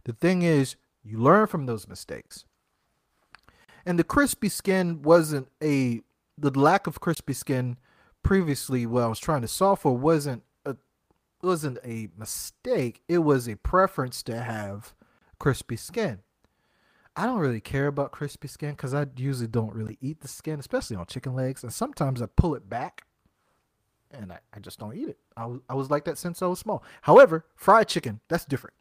The 0.04 0.12
thing 0.12 0.42
is, 0.42 0.74
you 1.04 1.18
learn 1.18 1.46
from 1.46 1.66
those 1.66 1.86
mistakes. 1.86 2.44
And 3.86 3.98
the 3.98 4.04
crispy 4.04 4.48
skin 4.48 5.02
wasn't 5.02 5.48
a 5.62 6.02
the 6.36 6.50
lack 6.58 6.86
of 6.86 7.00
crispy 7.00 7.34
skin 7.34 7.76
previously 8.22 8.86
what 8.86 9.02
I 9.04 9.06
was 9.06 9.18
trying 9.18 9.42
to 9.42 9.48
solve 9.48 9.80
for 9.80 9.96
wasn't 9.96 10.42
wasn't 11.42 11.78
a 11.84 12.08
mistake. 12.16 13.02
It 13.08 13.18
was 13.18 13.48
a 13.48 13.56
preference 13.56 14.22
to 14.24 14.40
have 14.40 14.94
crispy 15.38 15.76
skin. 15.76 16.20
I 17.16 17.26
don't 17.26 17.38
really 17.38 17.60
care 17.60 17.88
about 17.88 18.12
crispy 18.12 18.48
skin 18.48 18.70
because 18.70 18.94
I 18.94 19.06
usually 19.16 19.48
don't 19.48 19.74
really 19.74 19.98
eat 20.00 20.20
the 20.20 20.28
skin, 20.28 20.60
especially 20.60 20.96
on 20.96 21.06
chicken 21.06 21.34
legs. 21.34 21.62
And 21.62 21.72
sometimes 21.72 22.22
I 22.22 22.26
pull 22.26 22.54
it 22.54 22.68
back 22.68 23.02
and 24.10 24.32
I, 24.32 24.38
I 24.54 24.60
just 24.60 24.78
don't 24.78 24.96
eat 24.96 25.08
it. 25.08 25.18
I 25.36 25.46
was, 25.46 25.60
I 25.68 25.74
was 25.74 25.90
like 25.90 26.04
that 26.04 26.18
since 26.18 26.42
I 26.42 26.46
was 26.46 26.58
small. 26.58 26.82
However, 27.02 27.44
fried 27.56 27.88
chicken, 27.88 28.20
that's 28.28 28.44
different. 28.44 28.74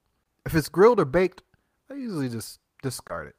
If 0.46 0.56
it's 0.56 0.70
grilled 0.70 1.00
or 1.00 1.06
baked, 1.06 1.44
I 1.90 1.96
usually 1.96 2.30
just 2.30 2.60
discard 2.82 3.28
it. 3.28 3.36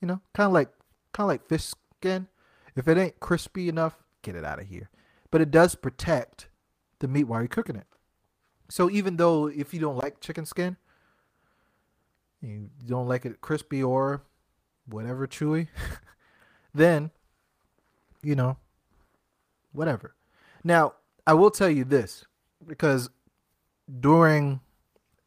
You 0.00 0.08
know, 0.08 0.20
kind 0.34 0.46
of 0.46 0.52
like 0.52 0.68
kind 1.12 1.24
of 1.24 1.28
like 1.28 1.46
fish 1.46 1.72
skin. 1.98 2.28
If 2.76 2.88
it 2.88 2.98
ain't 2.98 3.20
crispy 3.20 3.68
enough, 3.68 4.02
get 4.22 4.34
it 4.34 4.44
out 4.44 4.60
of 4.60 4.66
here. 4.68 4.90
But 5.30 5.40
it 5.40 5.50
does 5.50 5.74
protect 5.74 6.48
the 6.98 7.08
meat 7.08 7.24
while 7.24 7.40
you're 7.40 7.48
cooking 7.48 7.76
it. 7.76 7.86
So 8.68 8.90
even 8.90 9.16
though 9.16 9.46
if 9.46 9.74
you 9.74 9.80
don't 9.80 9.96
like 9.96 10.20
chicken 10.20 10.46
skin, 10.46 10.76
you 12.40 12.70
don't 12.86 13.08
like 13.08 13.24
it 13.24 13.40
crispy 13.40 13.82
or 13.82 14.22
whatever 14.86 15.26
chewy, 15.26 15.68
then 16.74 17.10
you 18.24 18.34
know, 18.34 18.56
whatever. 19.72 20.14
Now, 20.64 20.94
I 21.26 21.34
will 21.34 21.50
tell 21.50 21.68
you 21.68 21.84
this 21.84 22.24
because 22.66 23.10
during 24.00 24.60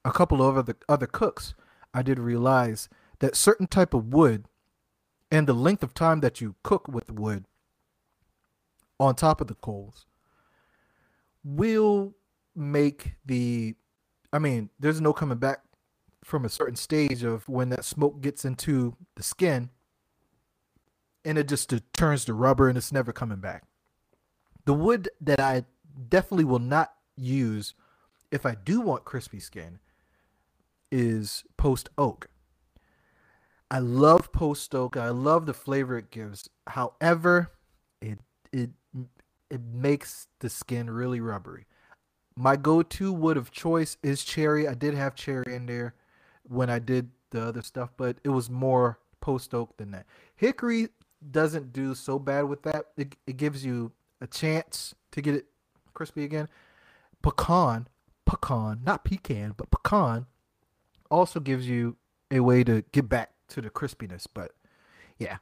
a 0.03 0.11
couple 0.11 0.47
of 0.47 0.57
other 0.57 0.75
other 0.89 1.07
cooks, 1.07 1.53
I 1.93 2.01
did 2.01 2.19
realize 2.19 2.89
that 3.19 3.35
certain 3.35 3.67
type 3.67 3.93
of 3.93 4.13
wood 4.13 4.45
and 5.31 5.47
the 5.47 5.53
length 5.53 5.83
of 5.83 5.93
time 5.93 6.21
that 6.21 6.41
you 6.41 6.55
cook 6.63 6.87
with 6.87 7.11
wood 7.11 7.45
on 8.99 9.15
top 9.15 9.41
of 9.41 9.47
the 9.47 9.55
coals 9.55 10.05
will 11.43 12.15
make 12.57 13.13
the 13.25 13.75
I 14.33 14.39
mean, 14.39 14.69
there's 14.77 14.99
no 14.99 15.13
coming 15.13 15.37
back 15.37 15.61
from 16.23 16.43
a 16.43 16.49
certain 16.49 16.75
stage 16.75 17.23
of 17.23 17.47
when 17.47 17.69
that 17.69 17.85
smoke 17.85 18.19
gets 18.19 18.43
into 18.43 18.97
the 19.15 19.23
skin 19.23 19.69
and 21.23 21.37
it 21.37 21.47
just 21.47 21.73
turns 21.93 22.25
to 22.25 22.33
rubber 22.33 22.67
and 22.67 22.77
it's 22.77 22.91
never 22.91 23.13
coming 23.13 23.39
back. 23.39 23.63
The 24.65 24.73
wood 24.73 25.09
that 25.21 25.39
I 25.39 25.63
definitely 26.09 26.43
will 26.45 26.59
not 26.59 26.93
use 27.15 27.73
if 28.31 28.45
I 28.45 28.55
do 28.55 28.81
want 28.81 29.05
crispy 29.05 29.39
skin 29.39 29.79
is 30.91 31.43
post 31.55 31.89
oak. 31.97 32.29
I 33.69 33.79
love 33.79 34.31
post 34.31 34.73
oak. 34.75 34.95
I 34.97 35.09
love 35.09 35.45
the 35.45 35.53
flavor 35.53 35.97
it 35.97 36.11
gives. 36.11 36.49
However, 36.67 37.51
it 38.01 38.19
it 38.51 38.69
it 39.49 39.61
makes 39.61 40.27
the 40.39 40.49
skin 40.49 40.89
really 40.89 41.19
rubbery. 41.19 41.65
My 42.39 42.55
go-to 42.55 43.11
wood 43.11 43.35
of 43.35 43.49
choice 43.49 43.97
is 44.03 44.23
cherry. 44.23 44.67
I 44.67 44.75
did 44.75 44.93
have 44.93 45.15
cherry 45.15 45.55
in 45.55 45.65
there 45.65 45.95
when 46.43 46.69
I 46.69 46.77
did 46.77 47.09
the 47.31 47.41
other 47.41 47.63
stuff, 47.63 47.89
but 47.97 48.17
it 48.23 48.29
was 48.29 48.47
more 48.47 48.99
post 49.21 49.55
oak 49.55 49.75
than 49.77 49.89
that. 49.91 50.05
Hickory 50.35 50.89
doesn't 51.31 51.73
do 51.73 51.95
so 51.95 52.19
bad 52.19 52.43
with 52.43 52.61
that. 52.61 52.85
It, 52.95 53.15
it 53.25 53.37
gives 53.37 53.65
you 53.65 53.91
a 54.21 54.27
chance 54.27 54.93
to 55.11 55.21
get 55.21 55.33
it 55.33 55.47
crispy 55.95 56.23
again. 56.23 56.47
Pecan, 57.23 57.87
pecan, 58.25 58.81
not 58.85 59.03
pecan, 59.03 59.55
but 59.57 59.71
pecan 59.71 60.27
also 61.09 61.39
gives 61.39 61.67
you 61.67 61.97
a 62.29 62.39
way 62.41 62.63
to 62.63 62.83
get 62.91 63.09
back 63.09 63.31
to 63.47 63.61
the 63.61 63.71
crispiness. 63.71 64.27
But 64.31 64.51
yeah, 65.17 65.37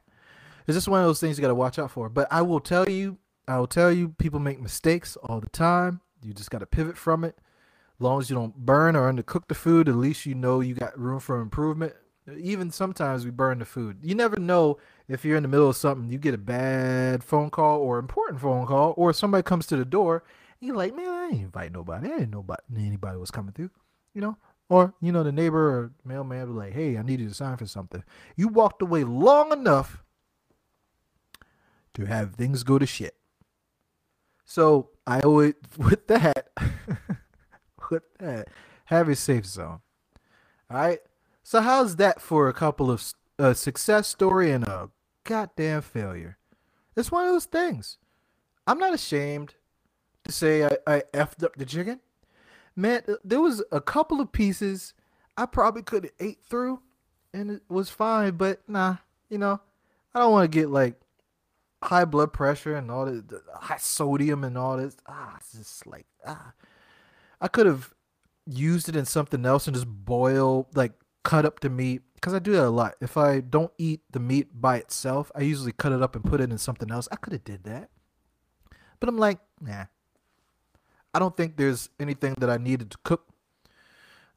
it's 0.66 0.76
just 0.76 0.88
one 0.88 1.00
of 1.00 1.06
those 1.06 1.20
things 1.20 1.36
you 1.36 1.42
got 1.42 1.48
to 1.48 1.54
watch 1.54 1.78
out 1.78 1.90
for. 1.90 2.08
But 2.08 2.26
I 2.30 2.40
will 2.40 2.60
tell 2.60 2.88
you, 2.88 3.18
I 3.46 3.58
will 3.58 3.66
tell 3.66 3.92
you, 3.92 4.08
people 4.08 4.40
make 4.40 4.62
mistakes 4.62 5.16
all 5.16 5.40
the 5.40 5.50
time. 5.50 6.00
You 6.26 6.34
just 6.34 6.50
got 6.50 6.58
to 6.58 6.66
pivot 6.66 6.98
from 6.98 7.22
it. 7.22 7.38
As 7.38 8.00
long 8.00 8.20
as 8.20 8.28
you 8.28 8.36
don't 8.36 8.56
burn 8.56 8.96
or 8.96 9.10
undercook 9.10 9.48
the 9.48 9.54
food, 9.54 9.88
at 9.88 9.94
least 9.94 10.26
you 10.26 10.34
know 10.34 10.60
you 10.60 10.74
got 10.74 10.98
room 10.98 11.20
for 11.20 11.40
improvement. 11.40 11.94
Even 12.36 12.72
sometimes 12.72 13.24
we 13.24 13.30
burn 13.30 13.60
the 13.60 13.64
food. 13.64 13.98
You 14.02 14.16
never 14.16 14.36
know 14.36 14.78
if 15.08 15.24
you're 15.24 15.36
in 15.36 15.44
the 15.44 15.48
middle 15.48 15.68
of 15.68 15.76
something, 15.76 16.10
you 16.10 16.18
get 16.18 16.34
a 16.34 16.38
bad 16.38 17.22
phone 17.22 17.50
call 17.50 17.80
or 17.80 17.98
important 17.98 18.40
phone 18.40 18.66
call, 18.66 18.92
or 18.96 19.12
somebody 19.12 19.44
comes 19.44 19.66
to 19.68 19.76
the 19.76 19.84
door, 19.84 20.24
and 20.60 20.66
you're 20.66 20.76
like, 20.76 20.94
man, 20.94 21.08
I 21.08 21.28
didn't 21.30 21.44
invite 21.44 21.72
nobody. 21.72 22.08
I 22.08 22.18
didn't 22.18 22.32
know 22.32 22.44
anybody 22.76 23.18
was 23.18 23.30
coming 23.30 23.52
through. 23.52 23.70
You 24.12 24.22
know, 24.22 24.36
or, 24.68 24.94
you 25.00 25.12
know, 25.12 25.22
the 25.22 25.30
neighbor 25.30 25.78
or 25.78 25.92
mailman 26.04 26.48
was 26.48 26.56
like, 26.56 26.72
hey, 26.72 26.98
I 26.98 27.02
need 27.02 27.20
you 27.20 27.28
to 27.28 27.34
sign 27.34 27.56
for 27.56 27.66
something. 27.66 28.02
You 28.34 28.48
walked 28.48 28.82
away 28.82 29.04
long 29.04 29.52
enough 29.52 30.02
to 31.94 32.06
have 32.06 32.34
things 32.34 32.64
go 32.64 32.78
to 32.78 32.86
shit. 32.86 33.14
So 34.46 34.88
I 35.06 35.26
would, 35.26 35.56
with 35.76 36.06
that, 36.06 36.48
with 37.90 38.04
that, 38.18 38.48
have 38.86 39.08
a 39.08 39.16
safe 39.16 39.44
zone. 39.44 39.80
All 40.70 40.78
right. 40.78 41.00
So 41.42 41.60
how's 41.60 41.96
that 41.96 42.20
for 42.20 42.48
a 42.48 42.54
couple 42.54 42.90
of 42.90 43.12
a 43.38 43.54
success 43.54 44.08
story 44.08 44.50
and 44.50 44.64
a 44.64 44.88
goddamn 45.24 45.82
failure? 45.82 46.38
It's 46.96 47.12
one 47.12 47.26
of 47.26 47.32
those 47.32 47.44
things. 47.44 47.98
I'm 48.66 48.78
not 48.78 48.94
ashamed 48.94 49.54
to 50.24 50.32
say 50.32 50.64
I, 50.64 50.78
I 50.86 51.02
effed 51.12 51.44
up 51.44 51.56
the 51.56 51.66
chicken 51.66 52.00
man, 52.76 53.02
there 53.24 53.40
was 53.40 53.64
a 53.72 53.80
couple 53.80 54.20
of 54.20 54.30
pieces 54.30 54.92
I 55.36 55.46
probably 55.46 55.82
could 55.82 56.04
have 56.04 56.12
ate 56.20 56.40
through, 56.48 56.80
and 57.32 57.50
it 57.50 57.62
was 57.68 57.90
fine. 57.90 58.36
But 58.36 58.60
nah, 58.68 58.96
you 59.30 59.38
know, 59.38 59.60
I 60.14 60.20
don't 60.20 60.32
want 60.32 60.50
to 60.50 60.56
get 60.60 60.70
like 60.70 61.00
high 61.82 62.04
blood 62.04 62.32
pressure 62.32 62.74
and 62.74 62.90
all 62.90 63.06
this 63.06 63.22
high 63.54 63.76
sodium 63.76 64.44
and 64.44 64.56
all 64.56 64.76
this. 64.76 64.96
Ah, 65.06 65.36
it's 65.38 65.52
just 65.52 65.86
like 65.86 66.06
ah, 66.26 66.52
I 67.40 67.48
could 67.48 67.66
have 67.66 67.92
used 68.46 68.88
it 68.88 68.96
in 68.96 69.04
something 69.04 69.44
else 69.44 69.66
and 69.66 69.74
just 69.74 69.88
boil 69.88 70.68
like 70.74 70.92
cut 71.22 71.44
up 71.44 71.60
the 71.60 71.70
meat 71.70 72.02
because 72.14 72.34
I 72.34 72.38
do 72.38 72.52
that 72.52 72.66
a 72.66 72.70
lot. 72.70 72.94
If 73.00 73.16
I 73.16 73.40
don't 73.40 73.72
eat 73.78 74.00
the 74.10 74.20
meat 74.20 74.48
by 74.54 74.78
itself, 74.78 75.30
I 75.34 75.40
usually 75.42 75.72
cut 75.72 75.92
it 75.92 76.02
up 76.02 76.14
and 76.14 76.24
put 76.24 76.40
it 76.40 76.50
in 76.50 76.58
something 76.58 76.90
else. 76.90 77.08
I 77.10 77.16
could 77.16 77.32
have 77.32 77.44
did 77.44 77.64
that, 77.64 77.90
but 79.00 79.08
I'm 79.08 79.18
like, 79.18 79.38
nah, 79.60 79.86
I 81.12 81.18
don't 81.18 81.36
think 81.36 81.56
there's 81.56 81.88
anything 81.98 82.34
that 82.38 82.50
I 82.50 82.58
needed 82.58 82.90
to 82.90 82.98
cook 83.02 83.26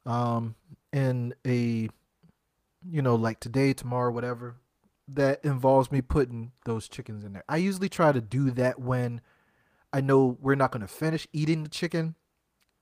um, 0.06 0.54
in 0.92 1.34
a, 1.46 1.88
you 2.88 3.02
know, 3.02 3.14
like 3.14 3.40
today, 3.40 3.72
tomorrow, 3.72 4.10
whatever, 4.10 4.56
that 5.14 5.44
involves 5.44 5.90
me 5.90 6.00
putting 6.00 6.52
those 6.64 6.88
chickens 6.88 7.24
in 7.24 7.32
there. 7.32 7.44
I 7.48 7.56
usually 7.56 7.88
try 7.88 8.12
to 8.12 8.20
do 8.20 8.50
that 8.52 8.80
when 8.80 9.20
I 9.92 10.00
know 10.00 10.36
we're 10.40 10.54
not 10.54 10.72
going 10.72 10.82
to 10.82 10.88
finish 10.88 11.26
eating 11.32 11.62
the 11.62 11.68
chicken 11.68 12.14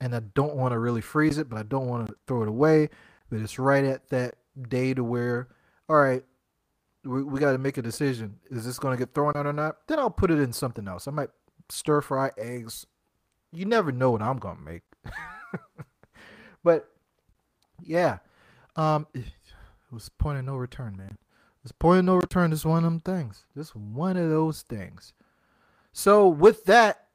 and 0.01 0.15
I 0.15 0.21
don't 0.21 0.55
want 0.55 0.73
to 0.73 0.79
really 0.79 1.01
freeze 1.01 1.39
it, 1.39 1.49
but 1.49 1.59
I 1.59 1.63
don't 1.63 1.87
want 1.87 2.07
to 2.07 2.15
throw 2.27 2.43
it 2.43 2.49
away. 2.49 2.91
But 3.31 3.41
it's 3.41 3.59
right 3.59 3.85
at 3.85 4.09
that 4.11 4.37
day 4.69 4.95
to 4.95 5.03
where, 5.03 5.49
all 5.89 5.97
right, 5.97 6.23
we, 7.05 7.23
we 7.23 7.41
got 7.41 7.53
to 7.53 7.59
make 7.59 7.79
a 7.79 7.83
decision. 7.83 8.39
Is 8.51 8.65
this 8.65 8.79
going 8.79 8.97
to 8.97 8.99
get 8.99 9.15
thrown 9.15 9.33
out 9.37 9.47
or 9.47 9.53
not? 9.53 9.87
Then 9.87 9.99
I'll 9.99 10.11
put 10.11 10.31
it 10.31 10.39
in 10.39 10.53
something 10.53 10.87
else. 10.87 11.09
I 11.09 11.11
might 11.11 11.31
stir 11.71 12.01
fry 12.01 12.31
eggs, 12.39 12.87
you 13.53 13.65
never 13.65 13.93
know 13.93 14.11
what 14.11 14.23
I'm 14.23 14.39
gonna 14.39 14.61
make. 14.61 14.83
but 16.65 16.89
yeah, 17.83 18.19
um, 18.77 19.07
it 19.15 19.25
was 19.91 20.09
point 20.09 20.39
of 20.39 20.45
no 20.45 20.57
return, 20.57 20.97
man. 20.97 21.17
It's 21.69 21.73
point 21.79 21.99
of 21.99 22.05
no 22.07 22.17
return. 22.17 22.51
is 22.55 22.65
one 22.65 22.79
of 22.79 22.85
them 22.85 23.01
things. 23.01 23.45
Just 23.55 23.77
one 23.77 24.17
of 24.17 24.31
those 24.31 24.63
things. 24.63 25.13
So 25.93 26.27
with 26.27 26.65
that, 26.65 27.09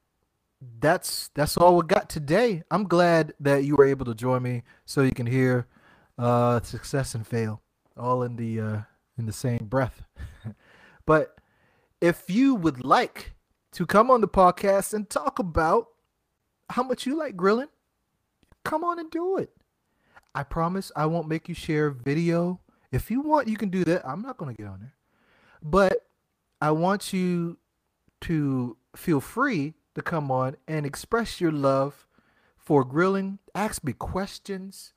that's 0.80 1.32
that's 1.34 1.58
all 1.58 1.76
we 1.76 1.88
got 1.88 2.08
today. 2.08 2.62
I'm 2.70 2.84
glad 2.84 3.34
that 3.40 3.64
you 3.64 3.76
were 3.76 3.86
able 3.86 4.06
to 4.06 4.14
join 4.14 4.44
me 4.44 4.62
so 4.86 5.02
you 5.02 5.12
can 5.12 5.26
hear 5.26 5.66
uh, 6.20 6.62
success 6.62 7.16
and 7.16 7.26
fail 7.26 7.64
all 7.98 8.22
in 8.22 8.36
the 8.36 8.62
uh, 8.62 8.82
in 9.18 9.26
the 9.26 9.34
same 9.34 9.66
breath. 9.66 10.04
but 11.08 11.36
if 12.00 12.30
you 12.30 12.54
would 12.54 12.86
like 12.86 13.34
to 13.72 13.88
come 13.88 14.12
on 14.12 14.22
the 14.22 14.28
podcast 14.28 14.94
and 14.94 15.10
talk 15.10 15.40
about 15.40 15.88
how 16.70 16.84
much 16.84 17.08
you 17.08 17.18
like 17.18 17.36
grilling, 17.36 17.70
come 18.64 18.84
on 18.84 19.00
and 19.00 19.10
do 19.10 19.36
it. 19.36 19.50
I 20.36 20.44
promise 20.44 20.92
I 20.96 21.08
won't 21.08 21.28
make 21.28 21.50
you 21.50 21.56
share 21.56 21.90
video. 21.90 22.60
If 22.94 23.12
you 23.12 23.22
want, 23.22 23.48
you 23.48 23.58
can 23.58 23.70
do 23.70 23.84
that. 23.86 24.08
I'm 24.08 24.22
not 24.22 24.38
going 24.38 24.56
to 24.56 24.62
get 24.62 24.70
on 24.70 24.80
there. 24.80 24.94
But 25.62 26.06
I 26.62 26.72
want 26.72 27.12
you 27.12 27.58
to 28.22 28.78
feel 28.96 29.20
free 29.20 29.74
to 29.96 30.02
come 30.02 30.32
on 30.32 30.56
and 30.68 30.86
express 30.86 31.42
your 31.42 31.52
love 31.52 32.08
for 32.56 32.86
grilling. 32.86 33.40
Ask 33.54 33.84
me 33.84 33.94
questions. 33.94 34.94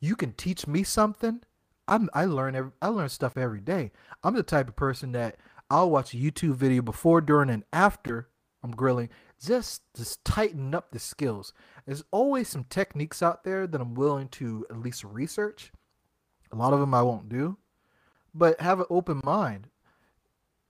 You 0.00 0.16
can 0.16 0.32
teach 0.32 0.66
me 0.66 0.82
something. 0.82 1.42
I'm, 1.86 2.08
I 2.14 2.24
learn 2.24 2.56
every, 2.56 2.72
I 2.80 2.88
learn 2.88 3.08
stuff 3.08 3.36
every 3.36 3.60
day. 3.60 3.92
I'm 4.22 4.34
the 4.34 4.42
type 4.42 4.68
of 4.68 4.76
person 4.76 5.12
that 5.12 5.36
I'll 5.70 5.90
watch 5.90 6.14
a 6.14 6.16
YouTube 6.16 6.56
video 6.56 6.82
before, 6.82 7.20
during, 7.20 7.50
and 7.50 7.64
after 7.72 8.28
I'm 8.62 8.72
grilling 8.72 9.10
just 9.44 9.82
just 9.96 10.24
tighten 10.24 10.74
up 10.74 10.90
the 10.90 10.98
skills. 10.98 11.52
There's 11.86 12.04
always 12.10 12.48
some 12.48 12.64
techniques 12.64 13.22
out 13.22 13.44
there 13.44 13.66
that 13.66 13.80
I'm 13.80 13.94
willing 13.94 14.28
to 14.28 14.66
at 14.70 14.78
least 14.78 15.04
research. 15.04 15.72
A 16.54 16.56
lot 16.56 16.72
of 16.72 16.78
them 16.78 16.94
I 16.94 17.02
won't 17.02 17.28
do, 17.28 17.56
but 18.32 18.60
have 18.60 18.78
an 18.78 18.86
open 18.88 19.20
mind. 19.24 19.66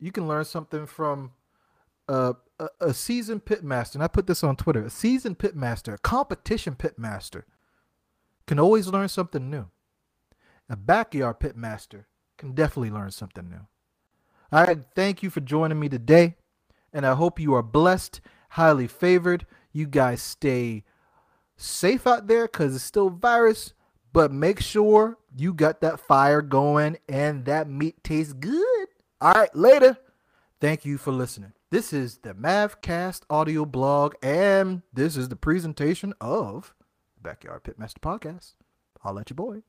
You 0.00 0.10
can 0.12 0.26
learn 0.26 0.46
something 0.46 0.86
from 0.86 1.32
a, 2.08 2.36
a, 2.80 2.94
seasoned 2.94 3.44
pitmaster, 3.44 3.96
and 3.96 4.02
I 4.02 4.08
put 4.08 4.26
this 4.26 4.42
on 4.42 4.56
Twitter, 4.56 4.82
a 4.82 4.90
seasoned 4.90 5.38
pitmaster, 5.38 5.94
a 5.94 5.98
competition 5.98 6.74
pitmaster, 6.74 7.42
can 8.46 8.58
always 8.58 8.88
learn 8.88 9.08
something 9.08 9.50
new. 9.50 9.66
A 10.70 10.76
backyard 10.76 11.38
pitmaster 11.38 12.04
can 12.38 12.54
definitely 12.54 12.90
learn 12.90 13.10
something 13.10 13.48
new. 13.50 13.66
I 14.50 14.76
thank 14.94 15.22
you 15.22 15.28
for 15.28 15.40
joining 15.40 15.80
me 15.80 15.90
today, 15.90 16.36
and 16.94 17.04
I 17.06 17.14
hope 17.14 17.38
you 17.38 17.52
are 17.54 17.62
blessed, 17.62 18.22
highly 18.50 18.86
favored. 18.86 19.46
You 19.72 19.86
guys 19.86 20.22
stay 20.22 20.84
safe 21.58 22.06
out 22.06 22.26
there 22.26 22.46
because 22.46 22.74
it's 22.74 22.84
still 22.84 23.10
virus, 23.10 23.74
but 24.14 24.32
make 24.32 24.60
sure 24.60 25.18
you 25.36 25.52
got 25.52 25.80
that 25.80 25.98
fire 25.98 26.40
going 26.40 26.96
and 27.08 27.44
that 27.46 27.68
meat 27.68 28.02
tastes 28.04 28.32
good. 28.32 28.88
All 29.20 29.32
right, 29.32 29.54
later. 29.54 29.98
Thank 30.60 30.84
you 30.84 30.96
for 30.98 31.10
listening. 31.10 31.52
This 31.70 31.92
is 31.92 32.18
the 32.18 32.32
Mavcast 32.32 33.22
audio 33.28 33.66
blog, 33.66 34.14
and 34.22 34.82
this 34.92 35.16
is 35.16 35.28
the 35.28 35.36
presentation 35.36 36.14
of 36.20 36.74
Backyard 37.20 37.64
Pitmaster 37.64 37.98
Podcast. 37.98 38.54
I'll 39.02 39.14
let 39.14 39.30
you 39.30 39.36
boy. 39.36 39.62